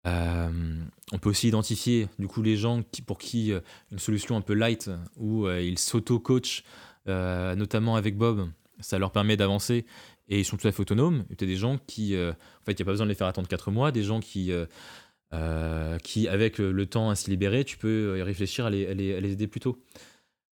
[0.05, 3.51] on peut aussi identifier du coup les gens pour qui
[3.91, 6.63] une solution un peu light où ils s'auto-coachent
[7.07, 8.49] euh, notamment avec Bob,
[8.79, 9.85] ça leur permet d'avancer
[10.27, 11.25] et ils sont tout à fait autonomes.
[11.29, 13.11] Il y a des gens qui, euh, en fait, il n'y a pas besoin de
[13.11, 14.51] les faire attendre 4 mois, des gens qui,
[15.33, 19.47] euh, qui avec le temps ainsi libéré, tu peux y réfléchir à les, les, aider
[19.47, 19.81] plus tôt.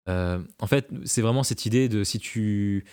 [0.07, 2.85] en fait, c'est vraiment cette idée de si tu,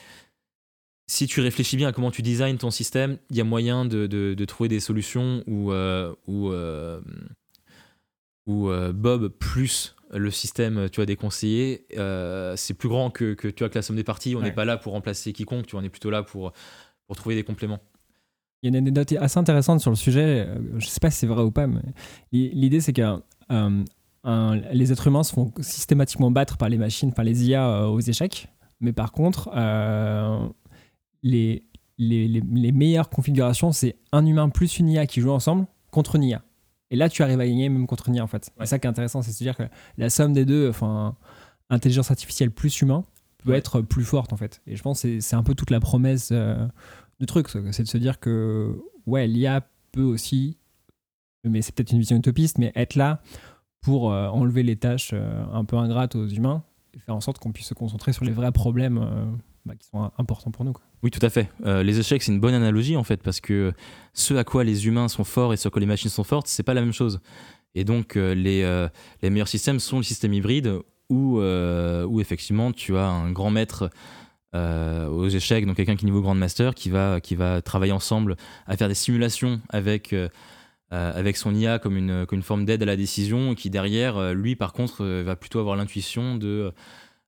[1.08, 4.08] si tu réfléchis bien à comment tu designs ton système, il y a moyen de,
[4.08, 6.52] de, trouver des solutions où, où,
[8.48, 13.48] où Bob plus le système tu vois, des conseillers, euh, c'est plus grand que, que,
[13.48, 14.36] tu vois, que la somme des parties.
[14.36, 16.54] On n'est pas là pour remplacer quiconque, tu vois, on est plutôt là pour,
[17.08, 17.80] pour trouver des compléments.
[18.62, 21.12] Il y a une anecdote assez intéressante sur le sujet, euh, je ne sais pas
[21.12, 21.82] si c'est vrai ou pas, mais
[22.32, 23.84] l'idée c'est que euh,
[24.72, 28.48] les êtres humains se font systématiquement battre par les machines, par les IA aux échecs,
[28.80, 29.50] mais par contre,
[31.26, 31.66] les,
[31.98, 36.16] les, les, les meilleures configurations, c'est un humain plus une IA qui joue ensemble contre
[36.16, 36.44] une IA.
[36.92, 38.52] Et là, tu arrives à gagner même contre Nia, en fait.
[38.60, 39.64] C'est ça qui est intéressant, c'est à dire que
[39.98, 41.18] la somme des deux, enfin,
[41.70, 43.04] intelligence artificielle plus humain,
[43.44, 44.62] peut être plus forte, en fait.
[44.68, 46.68] Et je pense que c'est un peu toute la promesse euh,
[47.20, 50.58] du truc, c'est de se dire que, ouais, l'IA peut aussi,
[51.44, 53.22] mais c'est peut-être une vision utopiste, mais être là
[53.82, 56.64] pour euh, enlever les tâches euh, un peu ingrates aux humains
[56.94, 60.12] et faire en sorte qu'on puisse se concentrer sur les vrais problèmes bah, qui sont
[60.20, 60.74] importants pour nous.
[61.02, 61.50] Oui, tout à fait.
[61.66, 63.74] Euh, les échecs, c'est une bonne analogie en fait, parce que
[64.14, 66.48] ce à quoi les humains sont forts et ce à quoi les machines sont fortes,
[66.48, 67.20] c'est pas la même chose.
[67.74, 68.88] Et donc, euh, les, euh,
[69.24, 73.90] les, meilleurs systèmes sont le système hybride où, où effectivement tu as un grand maître
[74.54, 78.38] aux échecs, donc quelqu'un qui est niveau Grandmaster, qui va, qui va travailler ensemble
[78.68, 80.16] à faire des simulations avec.
[80.92, 84.56] avec son IA comme une, comme une forme d'aide à la décision, qui derrière, lui
[84.56, 86.74] par contre, va plutôt avoir l'intuition de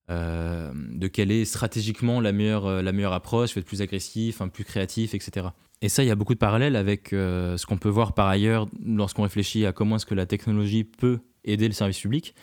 [0.09, 4.63] euh, de quelle est stratégiquement la meilleure, euh, la meilleure approche, être plus agressif, plus
[4.63, 5.47] créatif, etc.
[5.81, 8.27] Et ça, il y a beaucoup de parallèles avec euh, ce qu'on peut voir par
[8.27, 12.35] ailleurs lorsqu'on réfléchit à comment est-ce que la technologie peut aider le service public.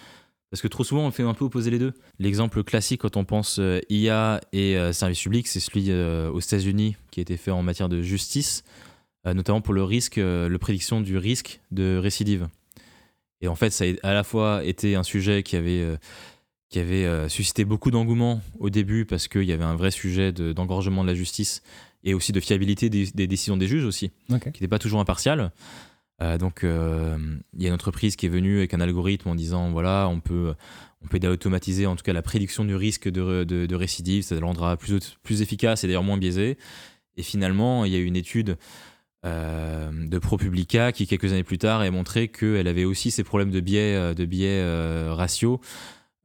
[0.50, 1.94] Parce que trop souvent, on fait un peu opposer les deux.
[2.18, 7.22] L'exemple classique quand on pense IA et service public, c'est celui aux États-Unis qui a
[7.22, 8.62] été fait en matière de justice,
[9.24, 12.46] notamment pour le risque, le prédiction du risque de récidive.
[13.40, 15.98] Et en fait, ça a à la fois été un sujet qui avait
[16.70, 20.32] qui avait euh, suscité beaucoup d'engouement au début parce qu'il y avait un vrai sujet
[20.32, 21.62] d'engorgement de, la justice
[22.02, 25.52] et aussi de fiabilité des, décisions des juges aussi, qui n'était pas toujours impartial.
[26.22, 27.16] Euh, donc euh,
[27.56, 30.20] il y a une entreprise qui est venue avec un algorithme en disant voilà on
[30.20, 30.54] peut
[31.02, 34.44] on peut automatiser en tout cas la prédiction du risque de, de, récidive, ça le
[34.44, 36.56] rendra plus, plus efficace et d'ailleurs moins biaisé.
[37.16, 38.56] Et finalement il y a eu une étude
[39.24, 43.60] de ProPublica qui quelques années plus tard a montré qu'elle avait aussi ces problèmes de
[43.60, 44.62] biais de biais
[45.10, 45.60] ratio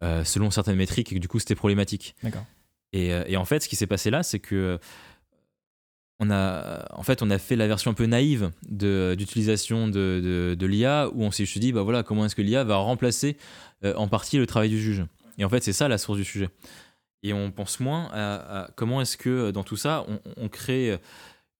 [0.01, 2.15] euh, selon certaines métriques et que du coup c'était problématique.
[2.93, 4.79] Et, euh, et, en fait, ce qui s'est passé là, c'est que
[6.21, 10.55] on a, en fait, on a fait la version un peu naïve d'utilisation de, de,
[10.57, 13.37] de, l'IA où on s'est dit, bah voilà, comment est-ce que l'IA va remplacer
[13.83, 15.05] euh, en partie le travail du juge.
[15.37, 16.49] Et en fait, c'est ça la source du sujet.
[17.23, 20.97] Et on pense moins à, comment est-ce que dans tout ça, on, on, crée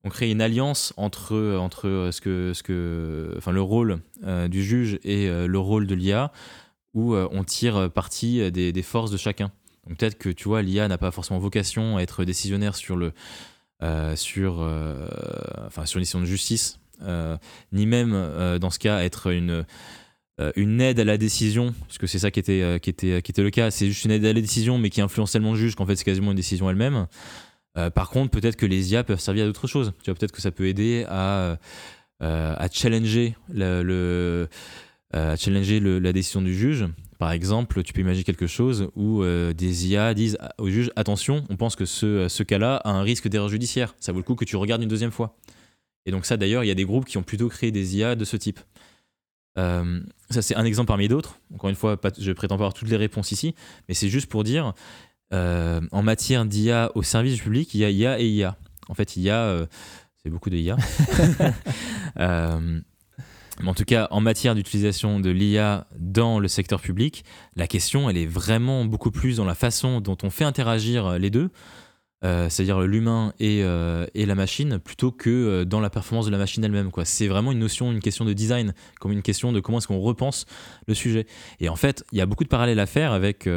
[0.06, 4.00] on crée une alliance entre, entre ce que, ce que, enfin, le rôle
[4.48, 6.32] du juge et le rôle de l'IA
[6.94, 9.52] où euh, on tire parti euh, des, forces de chacun.
[9.88, 13.14] Donc peut-être que tu vois, l'IA n'a pas forcément vocation à être décisionnaire sur le
[13.82, 14.60] euh, sur
[15.66, 16.80] enfin sur une décision de justice,
[17.72, 18.12] ni même
[18.60, 19.66] dans ce cas être une
[20.56, 23.42] une aide à la décision, parce que c'est ça qui était, qui, était, qui était
[23.42, 25.76] le cas, c'est juste une aide à la décision, mais qui influence tellement le juge
[25.76, 27.08] qu'en fait c'est quasiment une décision elle-même.
[27.94, 29.92] par contre, peut-être que les IA peuvent servir à d'autres choses.
[30.02, 31.58] Tu vois, peut-être que ça peut aider à,
[32.22, 34.48] à challenger le
[35.16, 36.86] euh, challenger la décision du juge.
[37.18, 41.44] Par exemple, tu peux imaginer quelque chose où euh, des IA disent au juge attention,
[41.50, 43.96] on pense que ce, ce cas-là a un risque d'erreur judiciaire.
[44.00, 45.36] Ça vaut le coup que tu regardes une deuxième fois.
[46.06, 48.16] Et donc ça, d'ailleurs, il y a des groupes qui ont plutôt créé des IA
[48.16, 48.60] de ce type.
[49.58, 50.00] Euh,
[50.30, 51.40] ça, c'est un exemple parmi d'autres.
[51.54, 53.56] Encore une fois, je prétends pas avoir toutes les réponses ici,
[53.88, 54.74] mais c'est juste pour dire,
[55.32, 58.58] en matière d'IA au service public, il y a IA et IA.
[58.88, 59.68] En fait, il y a,
[60.24, 60.78] c'est beaucoup de IA.
[63.66, 67.24] en tout cas, en matière d'utilisation de l'IA dans le secteur public,
[67.56, 71.30] la question, elle est vraiment beaucoup plus dans la façon dont on fait interagir les
[71.30, 71.52] deux,
[72.26, 76.32] euh, c'est-à-dire l'humain et, euh, et, la machine, plutôt que euh, dans la performance de
[76.32, 76.92] la machine elle-même.
[77.06, 80.00] C'est vraiment une notion, une question de design, comme une question de comment est-ce qu'on
[80.00, 80.46] repense
[80.88, 81.28] le sujet.
[81.62, 83.48] Et en fait, il y a beaucoup de parallèles à faire avec,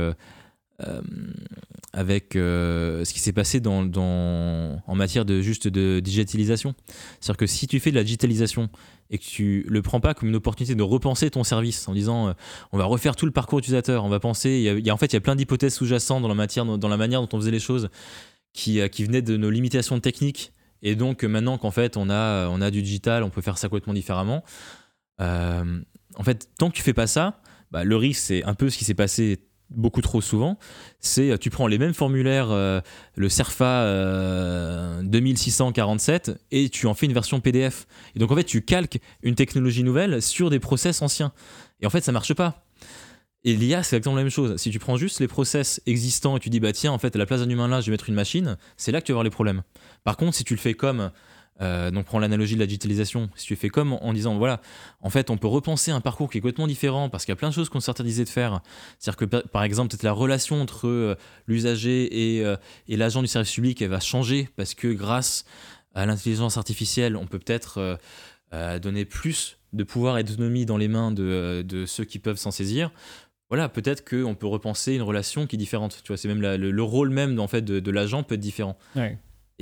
[1.93, 3.91] avec ce qui s'est passé dans,
[4.87, 6.75] en matière de juste de digitalisation.
[7.21, 8.71] C'est-à-dire que si tu fais de la digitalisation
[9.11, 12.35] et que tu le prends pas comme une opportunité de repenser ton service en disant
[12.73, 15.13] on va refaire tout le parcours utilisateur, on va penser, il y a, en fait
[15.13, 17.61] il y a plein d'hypothèses sous-jacentes dans la dans la manière dont on faisait les
[17.61, 17.91] choses
[18.53, 20.53] qui, qui venaient de nos limitations techniques
[20.83, 23.69] et donc maintenant qu'en fait on a, on a du digital, on peut faire ça
[23.69, 24.43] complètement différemment.
[25.21, 25.81] Euh,
[26.17, 28.77] en fait, tant que tu fais pas ça, bah, le risque c'est un peu ce
[28.77, 29.39] qui s'est passé
[29.75, 30.59] beaucoup trop souvent,
[31.01, 32.81] c'est tu prends les mêmes formulaires, euh,
[33.17, 37.87] le CERFA 2647, euh, et tu en fais une version PDF.
[38.15, 41.33] Et donc en fait, tu calques une technologie nouvelle sur des process anciens.
[41.81, 42.65] Et en fait, ça marche pas.
[43.45, 44.57] Et l'IA, c'est exactement la même chose.
[44.57, 47.19] Si tu prends juste les process existants et tu dis, bah tiens, en fait, à
[47.19, 49.15] la place d'un humain là, je vais mettre une machine, c'est là que tu vas
[49.15, 49.63] avoir les problèmes.
[50.05, 51.11] Par contre, si tu le fais comme,
[51.63, 54.61] euh, donc prends l'analogie de la digitalisation, si tu fais comme en disant, voilà,
[55.01, 57.37] en fait, on peut repenser un parcours qui est complètement différent parce qu'il y a
[57.37, 58.61] plein de choses qu'on disait de faire.
[58.99, 61.15] C'est-à-dire que, par exemple, peut-être la relation entre euh,
[61.47, 62.57] l'usager et, euh,
[62.89, 65.45] et l'agent du service public, elle va changer parce que grâce
[65.95, 67.99] à l'intelligence artificielle, on peut peut-être
[68.81, 72.51] donner plus de pouvoir et d'autonomie dans les mains de, de ceux qui peuvent s'en
[72.51, 72.91] saisir
[73.53, 76.01] voilà, peut-être qu'on peut repenser une relation qui est différente.
[76.03, 78.79] Tu vois, c'est même le, rôle même en fait de, l'agent peut être différent.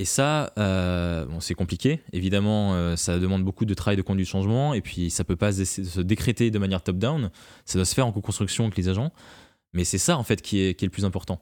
[0.01, 1.99] Et ça, euh, c'est compliqué.
[2.11, 4.73] Évidemment, euh, ça demande beaucoup de travail de conduite de changement.
[4.73, 7.29] Et puis, ça peut pas se, décréter de manière top-down.
[7.65, 9.11] Ça doit se faire en co-construction avec les agents.
[9.73, 11.39] Mais c'est ça, en fait, qui est, le plus important.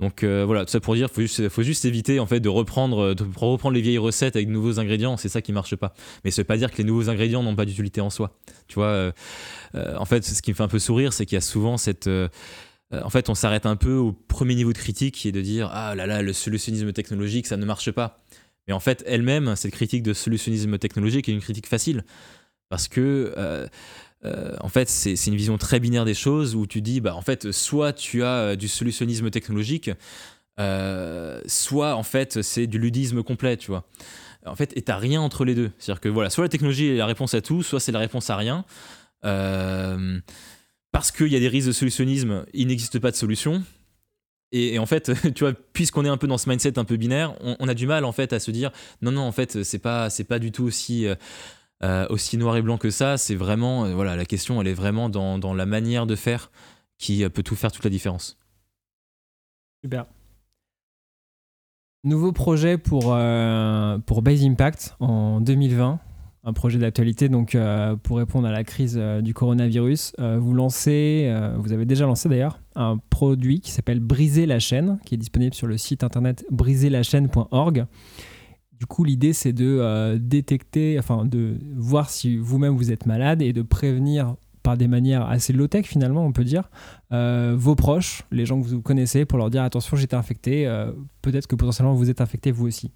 [0.00, 2.50] Donc euh, voilà, tout ça pour dire, faut juste, faut juste éviter en fait de
[2.50, 5.18] reprendre, de reprendre les vieilles recettes avec de nouveaux ingrédients.
[5.18, 5.92] C'est ça qui marche pas.
[6.24, 8.38] Mais ça veut pas dire que les nouveaux ingrédients n'ont pas d'utilité en soi.
[8.68, 9.12] Tu vois,
[9.74, 12.08] en fait, ce qui me fait un peu sourire, c'est qu'il y a souvent cette
[12.92, 15.68] en fait, on s'arrête un peu au premier niveau de critique qui est de dire
[15.72, 18.18] ah là là, le solutionnisme technologique, ça ne marche pas.
[18.68, 22.04] Mais en fait, elle-même, cette critique de solutionnisme technologique est une critique facile
[22.68, 23.68] parce que
[24.26, 27.22] euh, en fait, c'est une vision très binaire des choses où tu dis, bah, en
[27.22, 29.90] fait, soit tu as euh, du solutionnisme technologique,
[30.58, 33.84] euh, soit en fait, c'est du ludisme complet, tu vois.
[34.46, 35.70] En fait, et t'as rien entre les deux.
[35.78, 38.30] C'est-à-dire que voilà, soit la technologie est la réponse à tout, soit c'est la réponse
[38.30, 38.64] à rien.
[40.96, 43.62] Parce qu'il y a des risques de solutionnisme, il n'existe pas de solution.
[44.50, 47.34] Et, en fait, tu vois, puisqu'on est un peu dans ce mindset un peu binaire,
[47.42, 48.70] on, a du mal en fait à se dire
[49.02, 51.06] non, non, en fait, c'est pas, c'est pas du tout aussi,
[51.82, 53.18] euh, aussi noir et blanc que ça.
[53.18, 56.50] C'est vraiment, euh, voilà, la question, elle est vraiment dans, dans, la manière de faire
[56.96, 58.38] qui euh, peut tout faire toute la différence.
[59.84, 60.06] Super.
[62.04, 63.18] Nouveau projet pour,
[64.06, 66.00] pour Base Impact en 2020
[66.46, 67.56] un projet d'actualité donc
[68.04, 70.14] pour répondre à la crise du coronavirus.
[70.18, 75.14] vous lancez, vous avez déjà lancé d'ailleurs un produit qui s'appelle Briser la chaîne, qui
[75.14, 77.86] est disponible sur le site internet briserlachaîne.org.
[78.78, 83.40] Du coup, l'idée, c'est de euh, détecter, enfin, de voir si vous-même vous êtes malade
[83.40, 86.70] et de prévenir par des manières assez low-tech finalement, on peut dire,
[87.12, 90.92] euh, vos proches, les gens que vous connaissez, pour leur dire attention, j'étais infecté, euh,
[91.22, 92.90] peut-être que potentiellement vous êtes infecté vous aussi.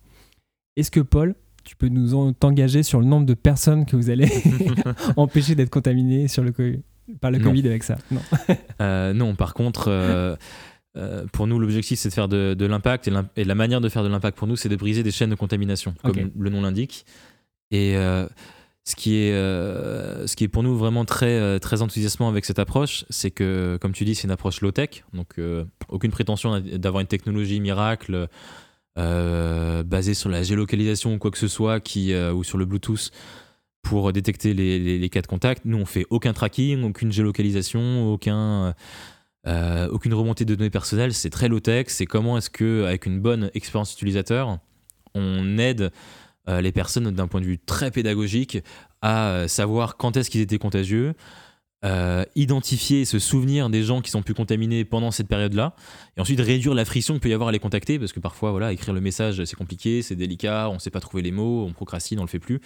[0.76, 4.28] Est-ce que Paul, tu peux nous t'engager sur le nombre de personnes que vous allez
[5.16, 6.52] empêcher d'être contaminées sur le
[7.20, 9.14] par le Covid avec ça Non.
[9.14, 10.38] non, par contre.
[10.96, 13.08] Euh, pour nous, l'objectif, c'est de faire de, l'impact.
[13.36, 15.34] Et, la manière de faire de l'impact pour nous, c'est de briser des chaînes de
[15.34, 17.06] contamination, comme le nom l'indique.
[17.70, 18.26] Et euh,
[18.84, 22.58] ce, qui est, euh, ce qui est pour nous vraiment très, très enthousiasmant avec cette
[22.58, 25.04] approche, c'est que, comme tu dis, c'est une approche low-tech.
[25.12, 25.40] Donc,
[25.88, 28.28] aucune prétention d'avoir une technologie miracle
[28.96, 33.10] basée sur la géolocalisation ou quoi que ce soit, qui, ou sur le Bluetooth
[33.82, 35.64] pour détecter les, cas de contact.
[35.64, 38.74] Nous, on fait aucun tracking, aucune géolocalisation, aucun
[39.46, 41.86] euh, aucune remontée de données personnelles, c'est très low-tech.
[41.88, 44.58] C'est comment est-ce que, avec une bonne expérience utilisateur,
[45.14, 45.90] on aide
[46.48, 48.58] euh, les personnes d'un point de vue très pédagogique
[49.00, 51.14] à euh, savoir quand est-ce qu'ils étaient contagieux,
[52.34, 55.74] identifier et se souvenir des gens qui sont plus contaminés pendant cette période-là,
[56.16, 58.50] et ensuite réduire la friction qu'il peut y avoir à les contacter, parce que parfois,
[58.50, 61.64] voilà, écrire le message, c'est compliqué, c'est délicat, on ne sait pas trouver les mots,
[61.64, 62.60] on procrastine, on le fait plus.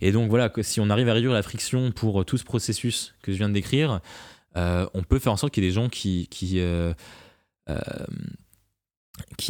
[0.00, 3.30] et donc voilà, si on arrive à réduire la friction pour tout ce processus que
[3.30, 4.00] je viens de décrire,
[4.56, 6.92] euh, on peut faire en sorte qu'il y ait des gens qui, qui, euh,
[7.68, 7.78] euh,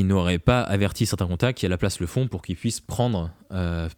[0.01, 3.31] n'auraient pas averti certains contacts, qui à la place le font pour qu'ils puissent prendre,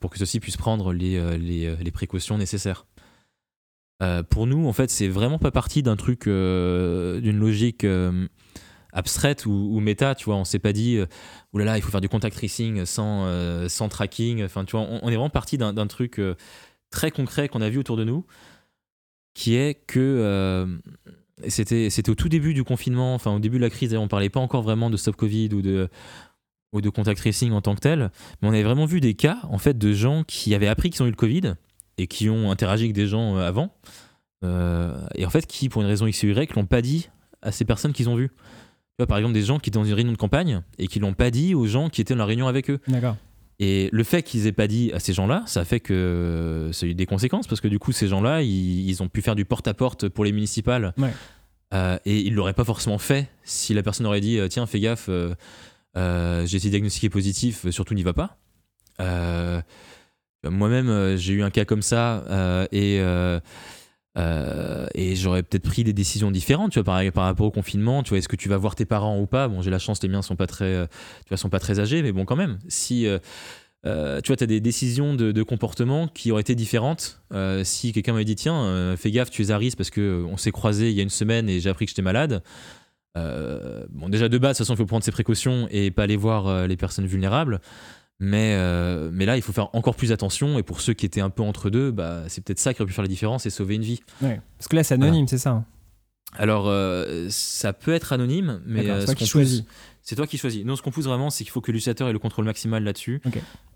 [0.01, 2.87] pour que ceux-ci puissent prendre les, les précautions nécessaires.
[4.29, 7.87] Pour nous, en fait, c'est vraiment pas parti d'un truc, d'une logique
[8.93, 10.37] abstraite ou, méta, tu vois.
[10.37, 10.99] On s'est pas dit,
[11.53, 14.45] oh là il faut faire du contact tracing sans, tracking.
[14.45, 16.21] Enfin, tu vois, on, est vraiment parti d'un truc
[16.91, 18.25] très concret qu'on a vu autour de nous
[19.37, 20.67] qui est que euh,
[21.47, 24.31] c'était c'était au tout début du confinement, enfin au début de la crise, on parlait
[24.31, 25.89] pas encore vraiment de stop Covid ou de
[26.73, 29.39] ou de contact tracing en tant que tel, mais on avait vraiment vu des cas
[29.51, 31.55] en fait de gens qui avaient appris qu'ils ont eu le Covid
[31.99, 33.75] et qui ont interagi avec des gens euh, avant
[34.45, 37.09] euh, et en fait qui pour une raison X ou Y l'ont pas dit
[37.43, 38.29] à ces personnes qu'ils ont vues.
[38.29, 41.01] Tu vois, par exemple, des gens qui étaient dans une réunion de campagne et qui
[41.01, 42.81] l'ont pas dit aux gens qui étaient dans la réunion avec eux.
[42.89, 43.17] D'accord.
[43.59, 46.89] Et le fait qu'ils aient pas dit à ces gens-là, ça fait que ça a
[46.89, 49.45] eu des conséquences parce que du coup, ces gens-là, ils, ils ont pu faire du
[49.45, 50.95] porte-à-porte pour les municipales.
[50.99, 51.13] Ouais.
[51.75, 54.81] Euh, et ils l'auraient pas forcément fait si la personne aurait dit euh, Tiens, fais
[54.81, 55.35] gaffe, euh,
[55.97, 58.39] euh, j'ai été diagnostiqué positif, surtout n'y va pas.
[60.47, 63.01] Euh, Moi-même, euh, j'ai eu un cas comme ça euh, et.
[65.15, 68.03] j'aurais peut-être pris des décisions différentes, tu vois, par, rapport au confinement.
[68.03, 69.49] Tu vois, est-ce que tu vas voir tes parents ou pas?
[69.49, 70.89] Bon, j'ai la chance, les miens sont pas très,
[71.29, 72.59] tu sont pas très âgés, mais bon, quand même.
[72.69, 73.07] Si,
[73.85, 77.21] tu vois, as des décisions de, comportement qui auraient été différentes.
[77.65, 80.53] si quelqu'un m'avait dit, tiens, fais gaffe, tu es à risque parce que on s'est
[80.53, 82.43] croisé il y a une semaine et j'ai appris que j'étais malade.
[83.15, 86.17] Bon, déjà de base, de toute façon, il faut prendre ses précautions et pas aller
[86.17, 87.61] voir les personnes vulnérables.
[88.19, 90.59] Mais, euh, mais là, il faut faire encore plus attention.
[90.59, 92.89] Et pour ceux qui étaient un peu entre deux, bah, c'est peut-être ça qui aurait
[92.89, 94.01] pu faire la différence et sauver une vie.
[94.23, 94.41] Ouais.
[94.59, 95.51] Parce que là, c'est anonyme, c'est ça.
[95.51, 95.64] hein
[96.39, 99.64] Alors, euh, ça peut être anonyme, mais euh, c'est ce toi qui qu'on choisis.
[100.03, 100.64] C'est toi qui choisis.
[100.64, 103.21] Non, ce qu'on pousse vraiment, c'est qu'il faut que l'utilisateur ait le contrôle maximal là-dessus.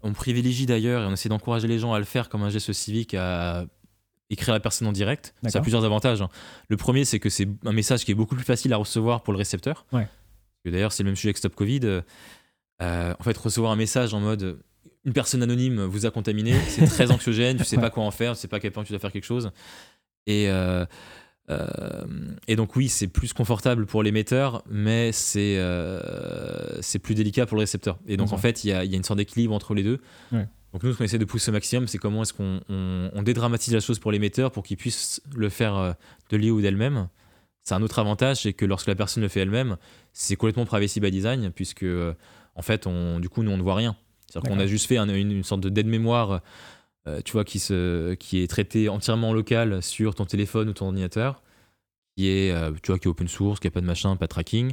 [0.03, 2.73] On privilégie d'ailleurs et on essaie d'encourager les gens à le faire comme un geste
[2.73, 3.67] civique, à
[4.31, 5.35] écrire la personne en direct.
[5.49, 6.23] Ça a plusieurs avantages.
[6.23, 6.29] hein.
[6.69, 9.33] Le premier, c'est que c'est un message qui est beaucoup plus facile à recevoir pour
[9.33, 9.85] le récepteur.
[9.93, 10.07] Ouais.
[10.65, 11.81] D'ailleurs, c'est le même sujet que Stop Covid.
[12.83, 14.59] Euh, en fait, recevoir un message en mode
[15.05, 18.35] une personne anonyme vous a contaminé, c'est très anxiogène, tu sais pas quoi en faire,
[18.35, 19.51] tu sais pas à quel point tu dois faire quelque chose.
[20.27, 20.85] Et, euh,
[21.49, 21.67] euh,
[22.49, 25.59] et donc oui, c'est plus confortable pour l'émetteur, mais c'est
[26.81, 27.99] c'est plus délicat pour le récepteur.
[28.07, 30.01] Et donc en fait, il y y a une sorte d'équilibre entre les deux.
[30.33, 30.47] Ouais.
[30.73, 33.23] Donc nous, ce qu'on essaie de pousser au maximum, c'est comment est-ce qu'on on, on
[33.23, 35.97] dédramatise la chose pour l'émetteur pour qu'il puisse le faire
[36.29, 37.09] de lui ou d'elle-même.
[37.63, 39.77] C'est un autre avantage, c'est que lorsque la personne le fait elle-même,
[40.13, 41.85] c'est complètement privacy by design, puisque
[42.61, 43.97] en fait, on, du coup, nous, on ne voit rien.
[44.27, 46.41] C'est-à-dire qu'on a juste fait un- une, une sorte de d'aide-mémoire,
[47.09, 50.73] euh, tu vois, qui, se, qui est traité entièrement en local sur ton téléphone ou
[50.75, 51.43] ton ordinateur,
[52.17, 54.27] qui est, euh, tu vois, qui est open source, qui n'a pas de machin, pas
[54.27, 54.73] de tracking.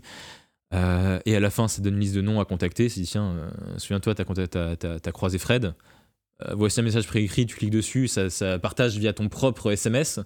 [0.73, 2.89] Euh, et à la fin, ça donne une liste de noms à contacter.
[2.89, 4.21] C'est dit, tiens, souviens-toi, tu
[4.57, 5.73] as, croisé Fred.
[6.51, 10.19] Voici un message préécrit, tu cliques dessus, ça, ça partage via ton propre SMS.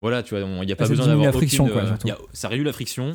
[0.00, 1.82] Voilà, tu vois, il n'y a pas ça besoin d'avoir la friction, aucune, quoi,
[2.12, 3.12] a- ça réduit la friction.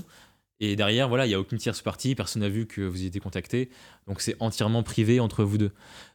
[0.59, 3.05] Et derrière, voilà, il n'y a aucune tierce partie, personne n'a vu que vous y
[3.05, 3.69] étiez contacté.
[4.07, 5.71] Donc c'est entièrement privé entre vous deux.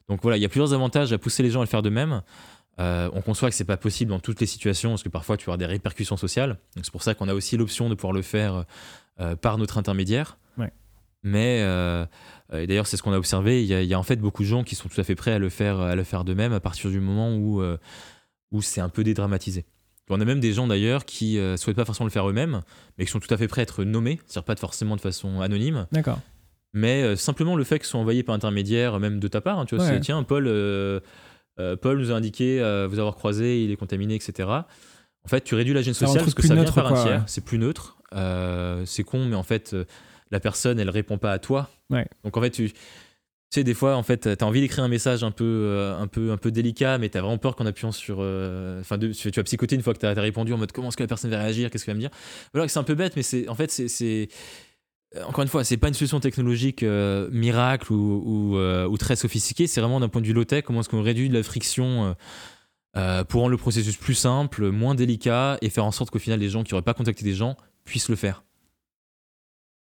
[0.09, 2.23] Donc voilà, il y a plusieurs avantages à pousser les gens à le faire d'eux-mêmes.
[2.79, 5.45] Euh, on conçoit que c'est pas possible dans toutes les situations parce que parfois tu
[5.45, 6.59] avoir des répercussions sociales.
[6.75, 8.65] Donc c'est pour ça qu'on a aussi l'option de pouvoir le faire
[9.21, 10.39] euh, par notre intermédiaire.
[10.59, 10.73] Ouais.
[11.23, 12.05] Mais euh,
[12.53, 13.63] et d'ailleurs c'est ce qu'on a observé.
[13.63, 15.15] Il y, a, y a en fait beaucoup de gens qui sont tout à fait
[15.15, 17.63] prêts à le faire, à le faire d'eux-mêmes à partir du moment où
[18.51, 19.65] où c'est un peu dédramatisé.
[20.11, 22.61] On a même des gens d'ailleurs qui euh, souhaitent pas forcément le faire eux-mêmes,
[22.99, 25.41] mais qui sont tout à fait prêts à être nommés, c'est-à-dire pas forcément de façon
[25.41, 26.21] anonyme, D'accord.
[26.75, 29.65] mais euh, simplement le fait qu'ils soient envoyés par intermédiaire, même de ta part, hein,
[29.65, 29.93] tu vois, Ouais.
[29.95, 31.01] c'est tiens, Paul, euh,
[31.81, 32.59] Paul nous a indiqué
[32.91, 34.49] vous avoir croisé, il est contaminé, etc.
[35.25, 36.93] En fait, tu réduis la gêne sociale le parce que plus ça vient neutre, par
[36.93, 37.97] un tiers, c'est plus neutre.
[38.15, 39.85] Euh, c'est con, mais en fait, euh,
[40.31, 41.71] la personne, elle répond pas à toi.
[41.91, 42.07] Ouais.
[42.25, 42.73] Donc en fait, tu,
[43.55, 46.09] tu sais, des fois, en fait, t'as envie d'écrire un message un peu, euh, un
[46.09, 49.31] peu, un peu délicat, mais t'as vraiment peur qu'en appuyant sur, euh, enfin, de- tu
[49.31, 51.07] tu vas psychoter une fois que t'as as répondu en mode comment est-ce que la
[51.07, 52.11] personne va réagir, qu'est-ce qu'elle va me dire?
[52.53, 54.29] Voilà, c'est un peu bête, mais c'est, en fait, c'est,
[55.15, 59.69] euh, encore une fois, c'est pas une solution technologique miracle ou, ou, ou très sophistiquée.
[59.69, 62.17] C'est vraiment d'un point de vue low tech, comment est-ce qu'on réduit la friction.
[63.29, 66.49] pour rendre le processus plus simple, moins délicat et faire en sorte qu'au final les
[66.49, 68.43] gens qui n'auraient pas contacté des gens puissent le faire.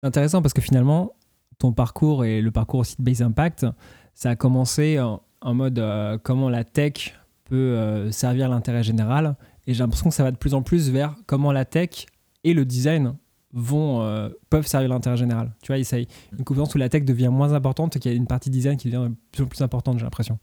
[0.03, 1.15] Intéressant parce que finalement,
[1.59, 3.67] ton parcours et le parcours aussi de Base Impact,
[4.15, 9.37] ça a commencé en, mode euh, comment la tech peut euh, servir l'intérêt général.
[9.67, 12.07] Et j'ai l'impression que ça va de plus en plus vers comment la tech
[12.45, 13.15] et le design
[13.53, 15.55] vont, euh, peuvent servir l'intérêt général.
[15.63, 15.99] Tu vois, a
[16.37, 18.77] une confiance où la tech devient moins importante et qu'il y a une partie design
[18.77, 20.39] qui devient de plus en plus importante, j'ai l'impression.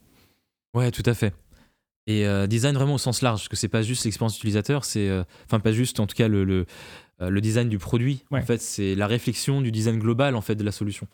[0.76, 1.34] Ouais, tout à fait.
[2.08, 5.10] Et design vraiment au sens large, parce que c'est pas juste l'expérience utilisateur, c'est
[5.46, 6.68] enfin pas juste en tout cas le,
[7.22, 8.26] euh, le design du produit.
[8.32, 8.42] Ouais.
[8.42, 11.08] En fait, c'est la réflexion du design global en fait de la solution.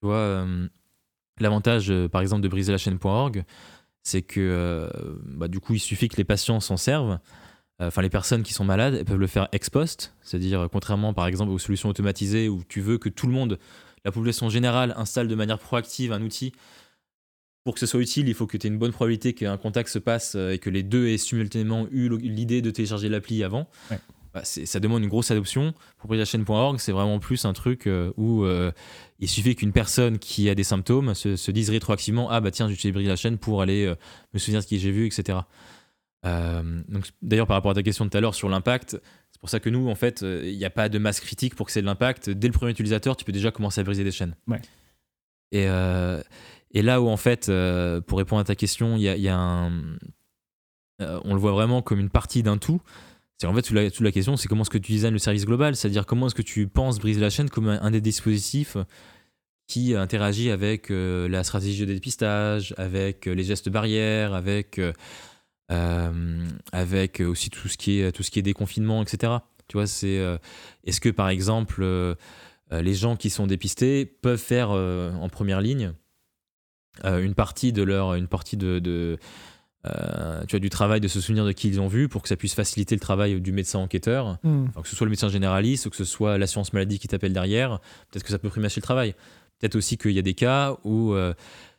[0.00, 0.68] Tu vois, euh,
[1.40, 3.44] l'avantage euh, par exemple de briser la chaîne.org,
[4.04, 4.90] c'est que
[5.24, 7.18] bah, du coup il suffit que les patients s'en servent.
[7.80, 11.26] Enfin, les personnes qui sont malades, elles peuvent le faire ex post, c'est-à-dire contrairement par
[11.26, 13.58] exemple aux solutions automatisées où tu veux que tout le monde,
[14.04, 16.52] la population générale, installe de manière proactive un outil
[17.64, 19.88] pour que ce soit utile, il faut que tu aies une bonne probabilité qu'un contact
[19.88, 23.70] se passe et que les deux aient simultanément eu l'idée de télécharger l'appli avant.
[23.90, 23.98] Ouais.
[24.34, 25.74] Bah, ça demande une grosse adoption.
[25.96, 28.72] Pour la chaîne.org, c'est vraiment plus un truc euh, où euh,
[29.20, 32.68] il suffit qu'une personne qui a des symptômes se, se dise rétroactivement Ah bah tiens,
[32.68, 33.94] j'utilise la chaîne pour aller euh,
[34.32, 35.38] me souvenir de ce que j'ai vu, etc.
[36.24, 38.98] Donc, D'ailleurs, par rapport à ta question de tout à l'heure sur l'impact,
[39.30, 41.66] c'est pour ça que nous, en fait, il n'y a pas de masse critique pour
[41.66, 42.30] que c'est de l'impact.
[42.30, 44.34] Dès le premier utilisateur, tu peux déjà commencer à briser des chaînes.
[44.48, 44.60] Ouais.
[45.52, 45.66] Et,
[46.70, 47.52] et là où, en fait,
[48.06, 49.70] pour répondre à ta question, il y a, il y a un.
[50.98, 52.80] on le voit vraiment comme une partie d'un tout.
[53.46, 56.06] En fait, toute la, question, c'est comment est-ce que tu designes le service global, c'est-à-dire
[56.06, 58.76] comment est-ce que tu penses briser la chaîne comme un, des dispositifs
[59.66, 64.80] qui interagit avec la stratégie de dépistage, avec les gestes barrières, avec,
[65.68, 69.32] avec aussi tout ce qui est tout ce qui est déconfinement, etc.
[69.68, 70.20] Tu vois, c'est
[70.84, 71.84] est-ce que par exemple
[72.70, 75.92] les gens qui sont dépistés peuvent faire en première ligne
[77.02, 79.18] une partie de leur une partie de
[79.86, 82.28] euh, tu as du travail de se souvenir de qui ils ont vu pour que
[82.28, 84.68] ça puisse faciliter le travail du médecin enquêteur, hmm.
[84.82, 87.80] que ce soit le médecin généraliste ou que ce soit l'assurance maladie qui t'appelle derrière,
[88.10, 89.14] peut-être que ça peut primacher le travail.
[89.58, 91.34] Peut-être aussi qu'il y a des cas où euh,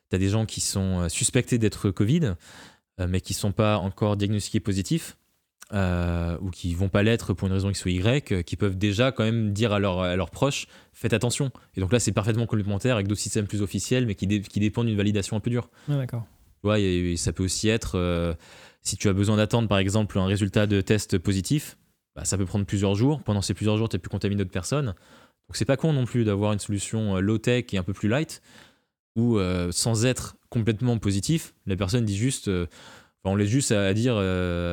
[0.09, 2.33] tu as des gens qui sont euh, suspectés d'être Covid,
[2.97, 5.17] mais qui ne sont pas encore diagnostiqués positifs.
[5.73, 9.25] ou qui vont pas l'être pour une raison X ou Y, qui peuvent déjà quand
[9.25, 11.51] même dire à, à leurs proches faites attention.
[11.75, 14.87] Et donc là, c'est parfaitement complémentaire avec d'autres systèmes plus officiels, mais qui, qui dépendent
[14.87, 15.69] d'une validation un peu dure.
[15.89, 16.25] d'accord
[17.17, 18.33] ça peut aussi être, euh,
[18.81, 21.77] si tu as besoin d'attendre par exemple un résultat de test positif,
[22.15, 23.21] bah, ça peut prendre plusieurs jours.
[23.21, 24.87] Pendant ces plusieurs jours, tu es plus contaminé d'autres personnes.
[24.87, 28.09] Donc c'est pas con non plus d'avoir une solution euh, low-tech et un peu plus
[28.09, 28.41] light,
[29.15, 32.49] où euh, sans être complètement positif, la personne dit juste,
[33.25, 34.15] on laisse juste à, dire,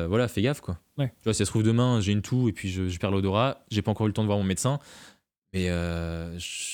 [0.07, 0.79] voilà, fais gaffe quoi.
[0.97, 3.65] Tu vois, si ça se trouve demain, j'ai une toux et puis je, perds l'odorat,
[3.69, 4.79] j'ai pas encore eu le temps de voir mon médecin.
[5.53, 5.67] Mais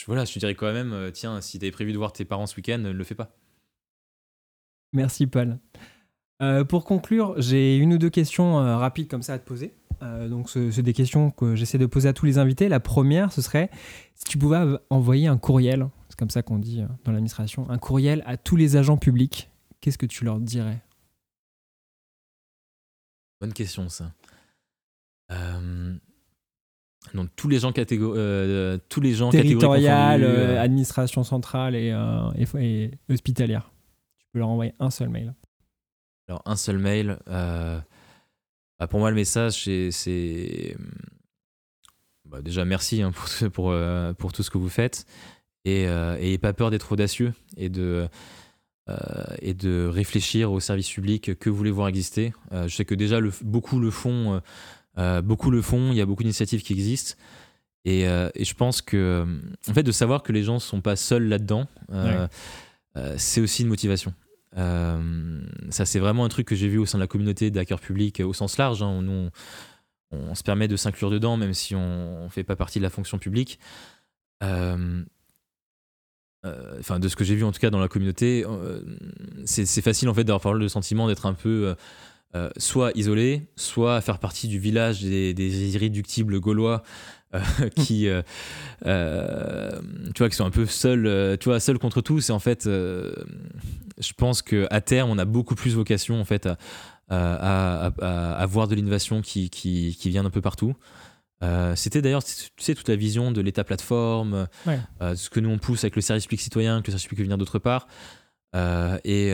[0.06, 2.46] voilà, je te dirais quand même, tiens, si tu avais prévu de voir tes parents
[2.46, 3.32] ce week-end, ne le fais pas.
[4.94, 5.60] Merci Paul.
[6.42, 9.74] Euh, pour conclure, j'ai une ou deux questions euh, rapides comme ça à te poser.
[10.02, 12.70] Euh, donc, c'est des questions que j'essaie de poser à tous les invités.
[12.70, 13.70] La première, ce serait
[14.16, 14.58] si tu pouvais
[14.90, 18.78] envoyer un courriel, c'est comme ça qu'on dit dans l'administration, un courriel à tous les
[18.78, 19.50] agents publics,
[19.82, 20.80] qu'est-ce que tu leur dirais?
[23.42, 24.14] Bonne question, ça.
[27.14, 30.24] Donc, tous les gens, tous les gens territorial,
[30.58, 31.94] administration centrale et,
[32.58, 33.70] et hospitalière
[34.32, 35.34] peux leur envoyer un seul mail
[36.28, 37.18] Alors, un seul mail.
[37.28, 37.80] Euh,
[38.80, 40.76] bah, pour moi, le message, c'est.
[42.26, 45.06] Bah, déjà, merci hein, pour, pour, euh, pour, tout ce que vous faites.
[45.66, 48.08] Et, euh, pas peur d'être audacieux et de,
[49.42, 52.34] et de réfléchir au service public que vous voulez voir exister.
[52.52, 54.42] je sais que déjà, le, beaucoup le font.
[55.24, 55.92] beaucoup le font.
[55.92, 57.16] Il y a beaucoup d'initiatives qui existent.
[57.86, 59.28] Et, et, je pense que,
[59.68, 61.68] en fait, de savoir que les gens ne sont pas seuls là-dedans,
[63.18, 64.14] c'est aussi une motivation.
[64.58, 67.60] Euh, ça, c'est vraiment un truc que j'ai vu au sein de la communauté des
[67.60, 68.82] hackers publics au sens large.
[68.82, 69.30] Hein,
[70.12, 72.90] on, se permet de s'inclure dedans, même si on ne fait pas partie de la
[72.90, 73.60] fonction publique.
[74.44, 75.04] Euh,
[76.44, 78.46] de ce que j'ai vu en tout cas dans la communauté,
[79.46, 81.76] c'est facile en fait d'avoir le sentiment d'être un peu
[82.58, 86.84] soit isolé, soit faire partie du village des irréductibles gaulois
[87.36, 88.22] euh, qui, euh,
[88.86, 89.72] euh,
[90.16, 92.30] tu vois, qui sont un peu seuls, tu vois, seuls contre tous.
[92.30, 96.48] Et en fait, je pense que à terme, on a beaucoup plus vocation en fait
[96.48, 96.58] à,
[97.10, 100.76] à, avoir de l'innovation qui, qui, qui, vient d'un peu partout.
[101.76, 104.48] C'était d'ailleurs, tu sais, toute la vision de l'État plateforme,
[105.00, 107.24] ce que nous on pousse avec le service public citoyen, que le service public peut
[107.24, 107.88] venir d'autre part.
[109.04, 109.34] et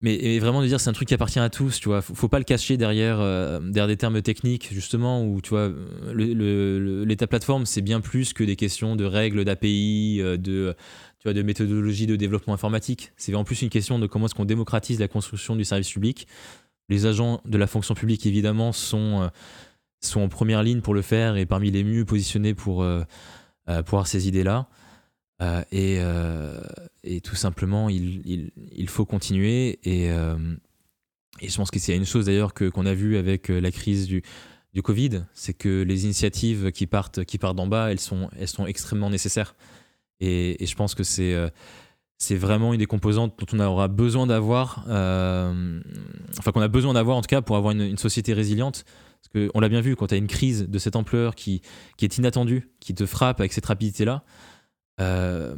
[0.00, 2.02] mais vraiment de dire c'est un truc qui appartient à tous, tu vois.
[2.02, 5.72] Faut, pas le cacher derrière, euh, derrière des termes techniques, justement, où tu vois,
[6.14, 10.76] l'état plateforme, c'est bien plus que des questions de règles, d'API, euh, de,
[11.18, 13.12] tu vois, de méthodologie de développement informatique.
[13.16, 16.28] C'est en plus une question de comment est-ce qu'on démocratise la construction du service public.
[16.88, 19.28] Les agents de la fonction publique, évidemment, sont, euh,
[20.00, 22.86] sont en première ligne pour le faire et parmi les mieux positionnés pour,
[23.66, 24.68] pour avoir ces idées-là.
[25.72, 25.98] Et,
[27.16, 29.78] et, tout simplement, il, il, il faut continuer.
[29.84, 30.36] Et, euh,
[31.40, 34.22] et, je pense que c'est une chose d'ailleurs qu'on a vu avec la crise du,
[34.74, 38.48] du Covid, c'est que les initiatives qui partent, qui partent d'en bas, elles sont, elles
[38.48, 39.54] sont extrêmement nécessaires.
[40.20, 41.36] Et, et je pense que c'est
[42.20, 47.16] c'est vraiment une des composantes dont on aura besoin d'avoir, enfin qu'on a besoin d'avoir
[47.16, 48.84] en tout cas pour avoir une, une société résiliente.
[49.20, 51.62] Parce qu'on l'a bien vu, quand tu as une crise de cette ampleur qui,
[51.96, 54.24] qui est inattendue, qui te frappe avec cette rapidité-là,
[55.00, 55.54] euh,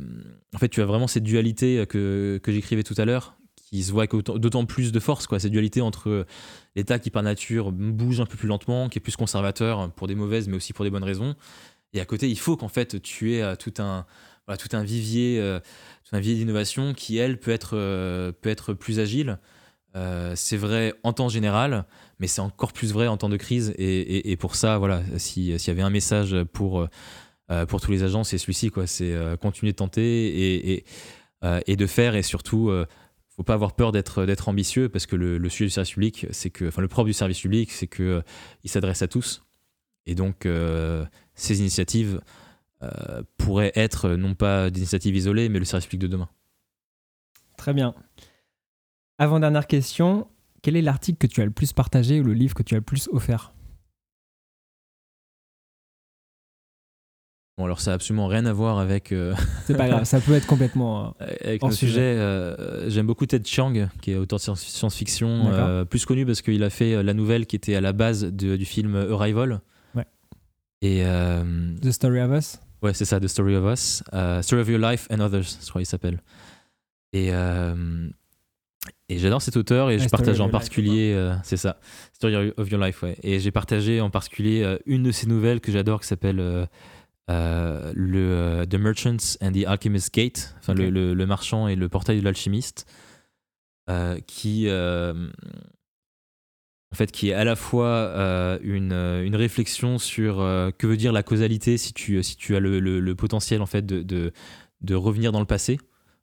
[0.55, 3.93] en fait, tu as vraiment cette dualité que, que j'écrivais tout à l'heure, qui se
[3.93, 5.39] voit avec d'autant plus de force, quoi.
[5.39, 6.27] Cette dualité entre
[6.77, 10.15] l'État qui, par nature, bouge un peu plus lentement, qui est plus conservateur pour des
[10.15, 11.37] mauvaises, mais aussi pour des bonnes raisons.
[11.93, 14.07] Et à côté, il faut qu'en fait, tu aies euh, tout un,
[14.59, 15.61] tout un vivier, euh,
[16.13, 17.71] un vivier d'innovation qui, elle, peut être,
[18.41, 19.39] peut être plus agile.
[20.35, 21.85] c'est vrai en temps général,
[22.19, 23.73] mais c'est encore plus vrai en temps de crise.
[23.79, 26.89] Et, pour ça, voilà, s'il y avait un message pour
[27.51, 28.87] euh, pour tous les agents, c'est celui-ci, quoi.
[28.87, 30.85] C'est euh, continuer de tenter
[31.45, 32.71] euh, et, de faire et surtout
[33.29, 36.69] faut pas avoir peur d'être ambitieux parce que le, sujet du service public, c'est que,
[36.69, 38.23] enfin, le propre du service public, c'est que
[38.65, 39.45] il s'adresse à tous.
[40.07, 40.47] Et donc,
[41.35, 42.21] ces initiatives
[43.39, 46.29] pourraient être non pas des initiatives isolées, mais le service public de demain.
[47.57, 47.95] Très bien.
[49.19, 50.29] Avant dernière question,
[50.63, 52.79] quel est l'article que tu as le plus partagé ou le livre que tu as
[52.79, 53.55] le plus offert?
[57.61, 59.13] Bon, alors ça a absolument rien à voir avec.
[59.13, 59.35] euh,
[59.67, 61.15] C'est pas grave, ça peut être complètement.
[61.21, 62.01] euh, avec le sujet.
[62.01, 66.41] euh, J'aime beaucoup Ted Chiang, qui est auteur de science- science-fiction, euh, plus connu parce
[66.41, 69.61] qu'il a fait la nouvelle qui était à la base de- du film Arrival.
[69.95, 70.07] Ouais.
[70.81, 71.05] Et
[71.83, 72.59] The Story of Us.
[72.83, 74.03] ouais, c'est ça, The Story of Us,
[74.41, 76.23] Story of Your Life and Others, je crois qu'il s'appelle.
[77.13, 77.31] Et
[79.11, 81.79] et j'adore cet auteur et Ouais, je partage of en particulier, c'est ça,
[82.15, 83.17] Story of Your Life, ouais.
[83.23, 86.41] Et j'ai partagé en particulier une de ses nouvelles que j'adore qui s'appelle
[87.31, 90.91] euh, le euh, The Merchants and the Alchemist Gate, enfin le, Ok.
[90.93, 92.87] le- le marchand et le portail de l'alchimiste,
[93.89, 94.69] euh, qui
[96.93, 98.13] en fait qui est à la fois
[98.63, 100.37] une, une réflexion sur
[100.79, 103.87] que veut dire la causalité si tu si tu as le, le- potentiel en fait
[103.87, 104.33] de, de
[104.81, 105.79] de revenir dans le passé,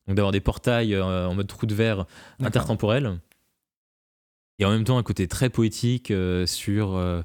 [0.08, 2.05] donc d'avoir des portails en mode trou de verre
[2.39, 3.20] intertemporel.
[4.60, 6.12] Et en même temps, un côté très poétique
[6.47, 7.24] sur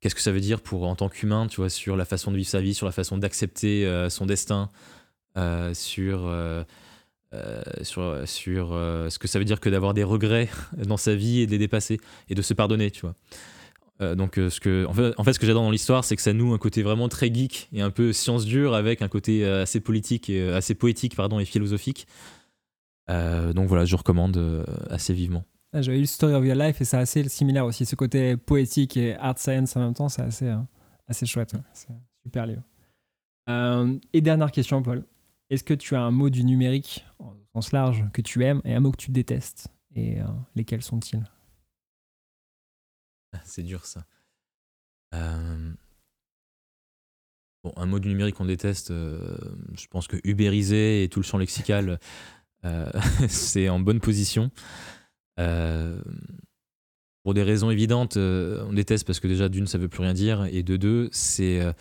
[0.00, 2.36] qu'est-ce que ça veut dire pour en tant qu'humain, tu vois, sur la façon de
[2.36, 4.70] vivre sa vie, sur la façon d'accepter euh, son destin,
[5.36, 6.64] euh, sur, euh,
[7.82, 11.40] sur, sur euh, ce que ça veut dire que d'avoir des regrets dans sa vie
[11.40, 13.14] et de les dépasser et de se pardonner, tu vois.
[14.16, 16.58] Donc, ce que, en, fait, ce que j'adore dans l'histoire, c'est que ça noue un
[16.58, 20.48] côté vraiment très geek et un peu science dure avec un côté assez politique et
[20.48, 22.06] assez poétique, pardon, et philosophique.
[23.08, 25.44] Donc voilà, je recommande assez vivement.
[25.72, 27.86] Ah, J'avais eu Story of Your Life et c'est assez similaire aussi.
[27.86, 30.58] Ce côté poétique et art science en même temps, c'est assez, euh,
[31.06, 31.52] assez chouette.
[31.54, 31.60] ouais.
[31.72, 31.88] C'est
[32.22, 32.62] super livre.
[33.48, 35.04] Euh, et dernière question, Paul.
[35.48, 38.74] Est-ce que tu as un mot du numérique, en sens large, que tu aimes et
[38.74, 39.68] un mot que tu détestes?
[39.94, 41.24] Et euh, lesquels sont-ils?
[43.44, 44.04] C'est dur ça.
[47.62, 51.38] Bon, un mot du numérique qu'on déteste, je pense que ubériser et tout le champ
[51.38, 51.98] lexical,
[53.28, 54.50] c'est en bonne position.
[55.38, 56.00] Euh,
[57.22, 60.14] pour des raisons évidentes, euh, on déteste parce que déjà d'une, ça veut plus rien
[60.14, 61.72] dire, et de deux, c'est euh,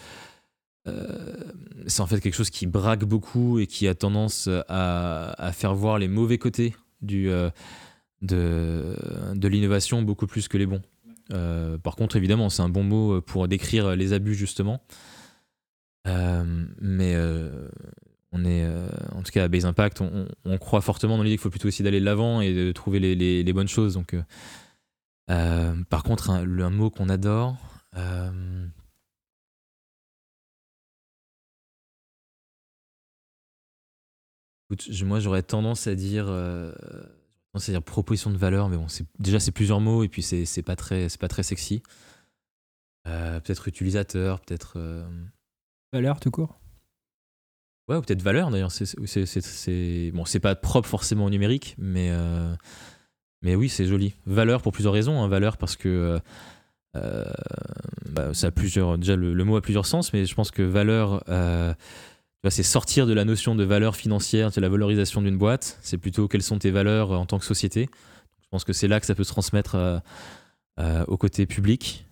[1.87, 5.75] c'est en fait quelque chose qui braque beaucoup et qui a tendance à, à faire
[5.75, 7.29] voir les mauvais côtés du,
[8.21, 8.95] de,
[9.33, 10.81] de l'innovation beaucoup plus que les bons.
[11.83, 14.81] Par contre, évidemment, c'est un bon mot pour décrire les abus, justement.
[16.05, 17.15] Mais
[18.31, 21.41] on est, euh, en tout cas, à Base Impact, on, croit fortement dans l'idée qu'il
[21.41, 23.95] faut plutôt essayer d'aller de l'avant et de trouver les, bonnes choses.
[23.95, 24.21] Donc, euh,
[25.31, 27.57] euh, par contre, un, mot qu'on adore.
[35.03, 36.25] moi, j'aurais tendance à dire.
[36.25, 38.85] tendance à dire proposition de valeur, mais bon,
[39.17, 41.81] déjà c'est plusieurs mots et puis c'est pas très c'est pas très sexy.
[43.05, 44.77] Peut-être utilisateur, peut-être
[45.91, 46.59] Valeur, tout court?
[47.89, 48.71] Ouais ou peut-être valeur d'ailleurs.
[48.71, 52.53] C'est bon, c'est pas propre forcément au numérique, mais euh,
[53.41, 54.13] mais oui, c'est joli.
[54.25, 55.21] Valeur pour plusieurs raisons.
[55.21, 55.27] hein.
[55.27, 56.19] Valeur parce que euh,
[56.95, 57.25] euh,
[58.09, 61.23] bah, ça a plusieurs déjà le, mot a plusieurs sens, mais je pense que valeur
[62.49, 65.77] c'est sortir de la notion de valeur financière, de la valorisation d'une boîte.
[65.81, 67.89] C'est plutôt quelles sont tes valeurs en tant que société.
[68.41, 70.01] Je pense que c'est là que ça peut se transmettre
[71.07, 72.05] au côté public.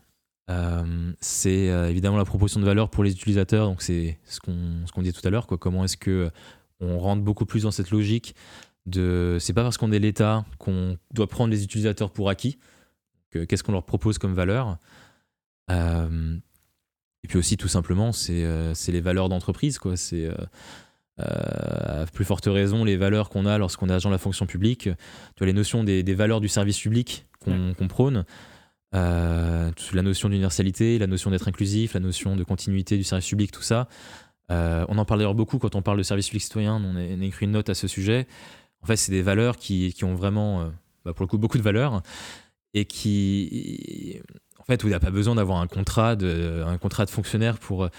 [0.49, 3.67] Euh, c'est euh, évidemment la proposition de valeur pour les utilisateurs.
[3.67, 5.47] Donc c'est ce qu'on ce qu'on disait tout à l'heure.
[5.47, 5.57] quoi.
[5.57, 6.31] Comment est-ce que
[6.79, 8.35] on rentre beaucoup plus dans cette logique
[8.85, 12.57] de c'est pas parce qu'on est l'État qu'on doit prendre les utilisateurs pour acquis.
[13.31, 14.77] Que- Qu'est-ce qu'on leur propose comme valeur
[15.69, 16.37] Euh,
[17.23, 19.79] et puis aussi, tout simplement, c'est euh, les valeurs d'entreprise.
[19.79, 19.97] quoi.
[19.97, 20.33] C'est euh,
[21.19, 24.45] euh, à plus forte raison les valeurs qu'on a lorsqu'on est agent de la fonction
[24.45, 24.83] publique.
[24.83, 24.89] Tu
[25.39, 28.23] vois, les notions des, des valeurs du service public qu'on qu'on prône.
[28.95, 33.51] Euh, la notion d'universalité, la notion d'être inclusif, la notion de continuité du service public,
[33.51, 33.87] tout ça.
[34.49, 36.75] Euh, on en parle d'ailleurs beaucoup quand on parle de service public citoyen.
[36.75, 38.27] On a, écrit une note à ce sujet.
[38.81, 40.69] En fait, c'est des valeurs qui, qui ont vraiment, euh,
[41.03, 42.01] bah, pour le coup, beaucoup de valeurs
[42.73, 44.19] et qui,
[44.59, 47.89] en fait, où il n'y a pas besoin d'avoir un un contrat de fonctionnaire pour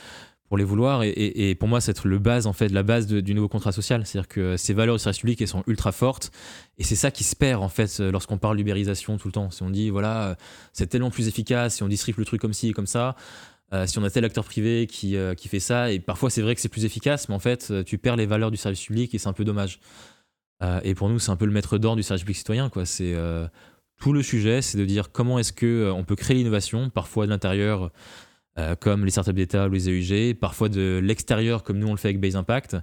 [0.49, 1.03] pour les vouloir.
[1.05, 4.05] Et, pour moi, c'est être le base, en fait, la base du nouveau contrat social.
[4.05, 6.31] C'est-à-dire que ces valeurs du service public, elles sont ultra fortes.
[6.79, 9.51] Et c'est ça qui se perd, en fait, lorsqu'on parle d'ubérisation tout le temps.
[9.51, 10.35] Si on dit, voilà, euh,
[10.73, 13.17] c'est tellement plus efficace, si on distribue le truc comme ci comme ça,
[13.75, 16.41] euh, si on a tel acteur privé qui, euh, qui fait ça, et parfois c'est
[16.41, 18.83] vrai que c'est plus efficace, mais en fait, euh, tu perds les valeurs du service
[18.83, 19.79] public et c'est un peu dommage.
[20.63, 22.85] Euh, et pour nous, c'est un peu le maître d'or du service public citoyen, quoi.
[22.85, 23.47] C'est euh,
[24.01, 27.27] tout le sujet, c'est de dire comment est-ce que euh, on peut créer l'innovation, parfois
[27.27, 27.91] de l'intérieur,
[28.59, 31.97] euh, comme les startups d'État ou les EUG, parfois de l'extérieur, comme nous on le
[31.97, 32.77] fait avec Base Impact,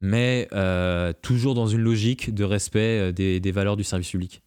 [0.00, 4.42] mais euh, toujours dans une logique de respect euh, des, des valeurs du service public.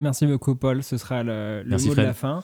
[0.00, 0.82] Merci beaucoup, Paul.
[0.82, 2.04] Ce sera le, le Merci, mot Fred.
[2.04, 2.42] de la fin.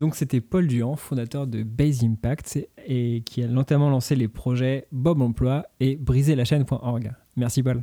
[0.00, 4.86] Donc, c'était Paul Duhan, fondateur de Base Impact et qui a notamment lancé les projets
[4.92, 7.12] Bob Emploi et briser la chaîne.org.
[7.36, 7.82] Merci, Paul.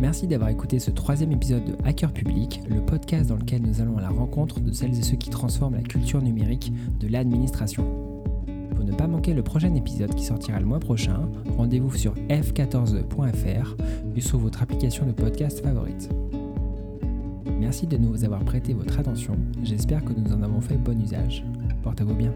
[0.00, 3.98] Merci d'avoir écouté ce troisième épisode de Hacker Public, le podcast dans lequel nous allons
[3.98, 7.84] à la rencontre de celles et ceux qui transforment la culture numérique de l'administration.
[8.76, 13.76] Pour ne pas manquer le prochain épisode qui sortira le mois prochain, rendez-vous sur f14.fr
[14.14, 16.08] et sur votre application de podcast favorite.
[17.58, 21.44] Merci de nous avoir prêté votre attention, j'espère que nous en avons fait bon usage.
[21.82, 22.32] Portez-vous bien.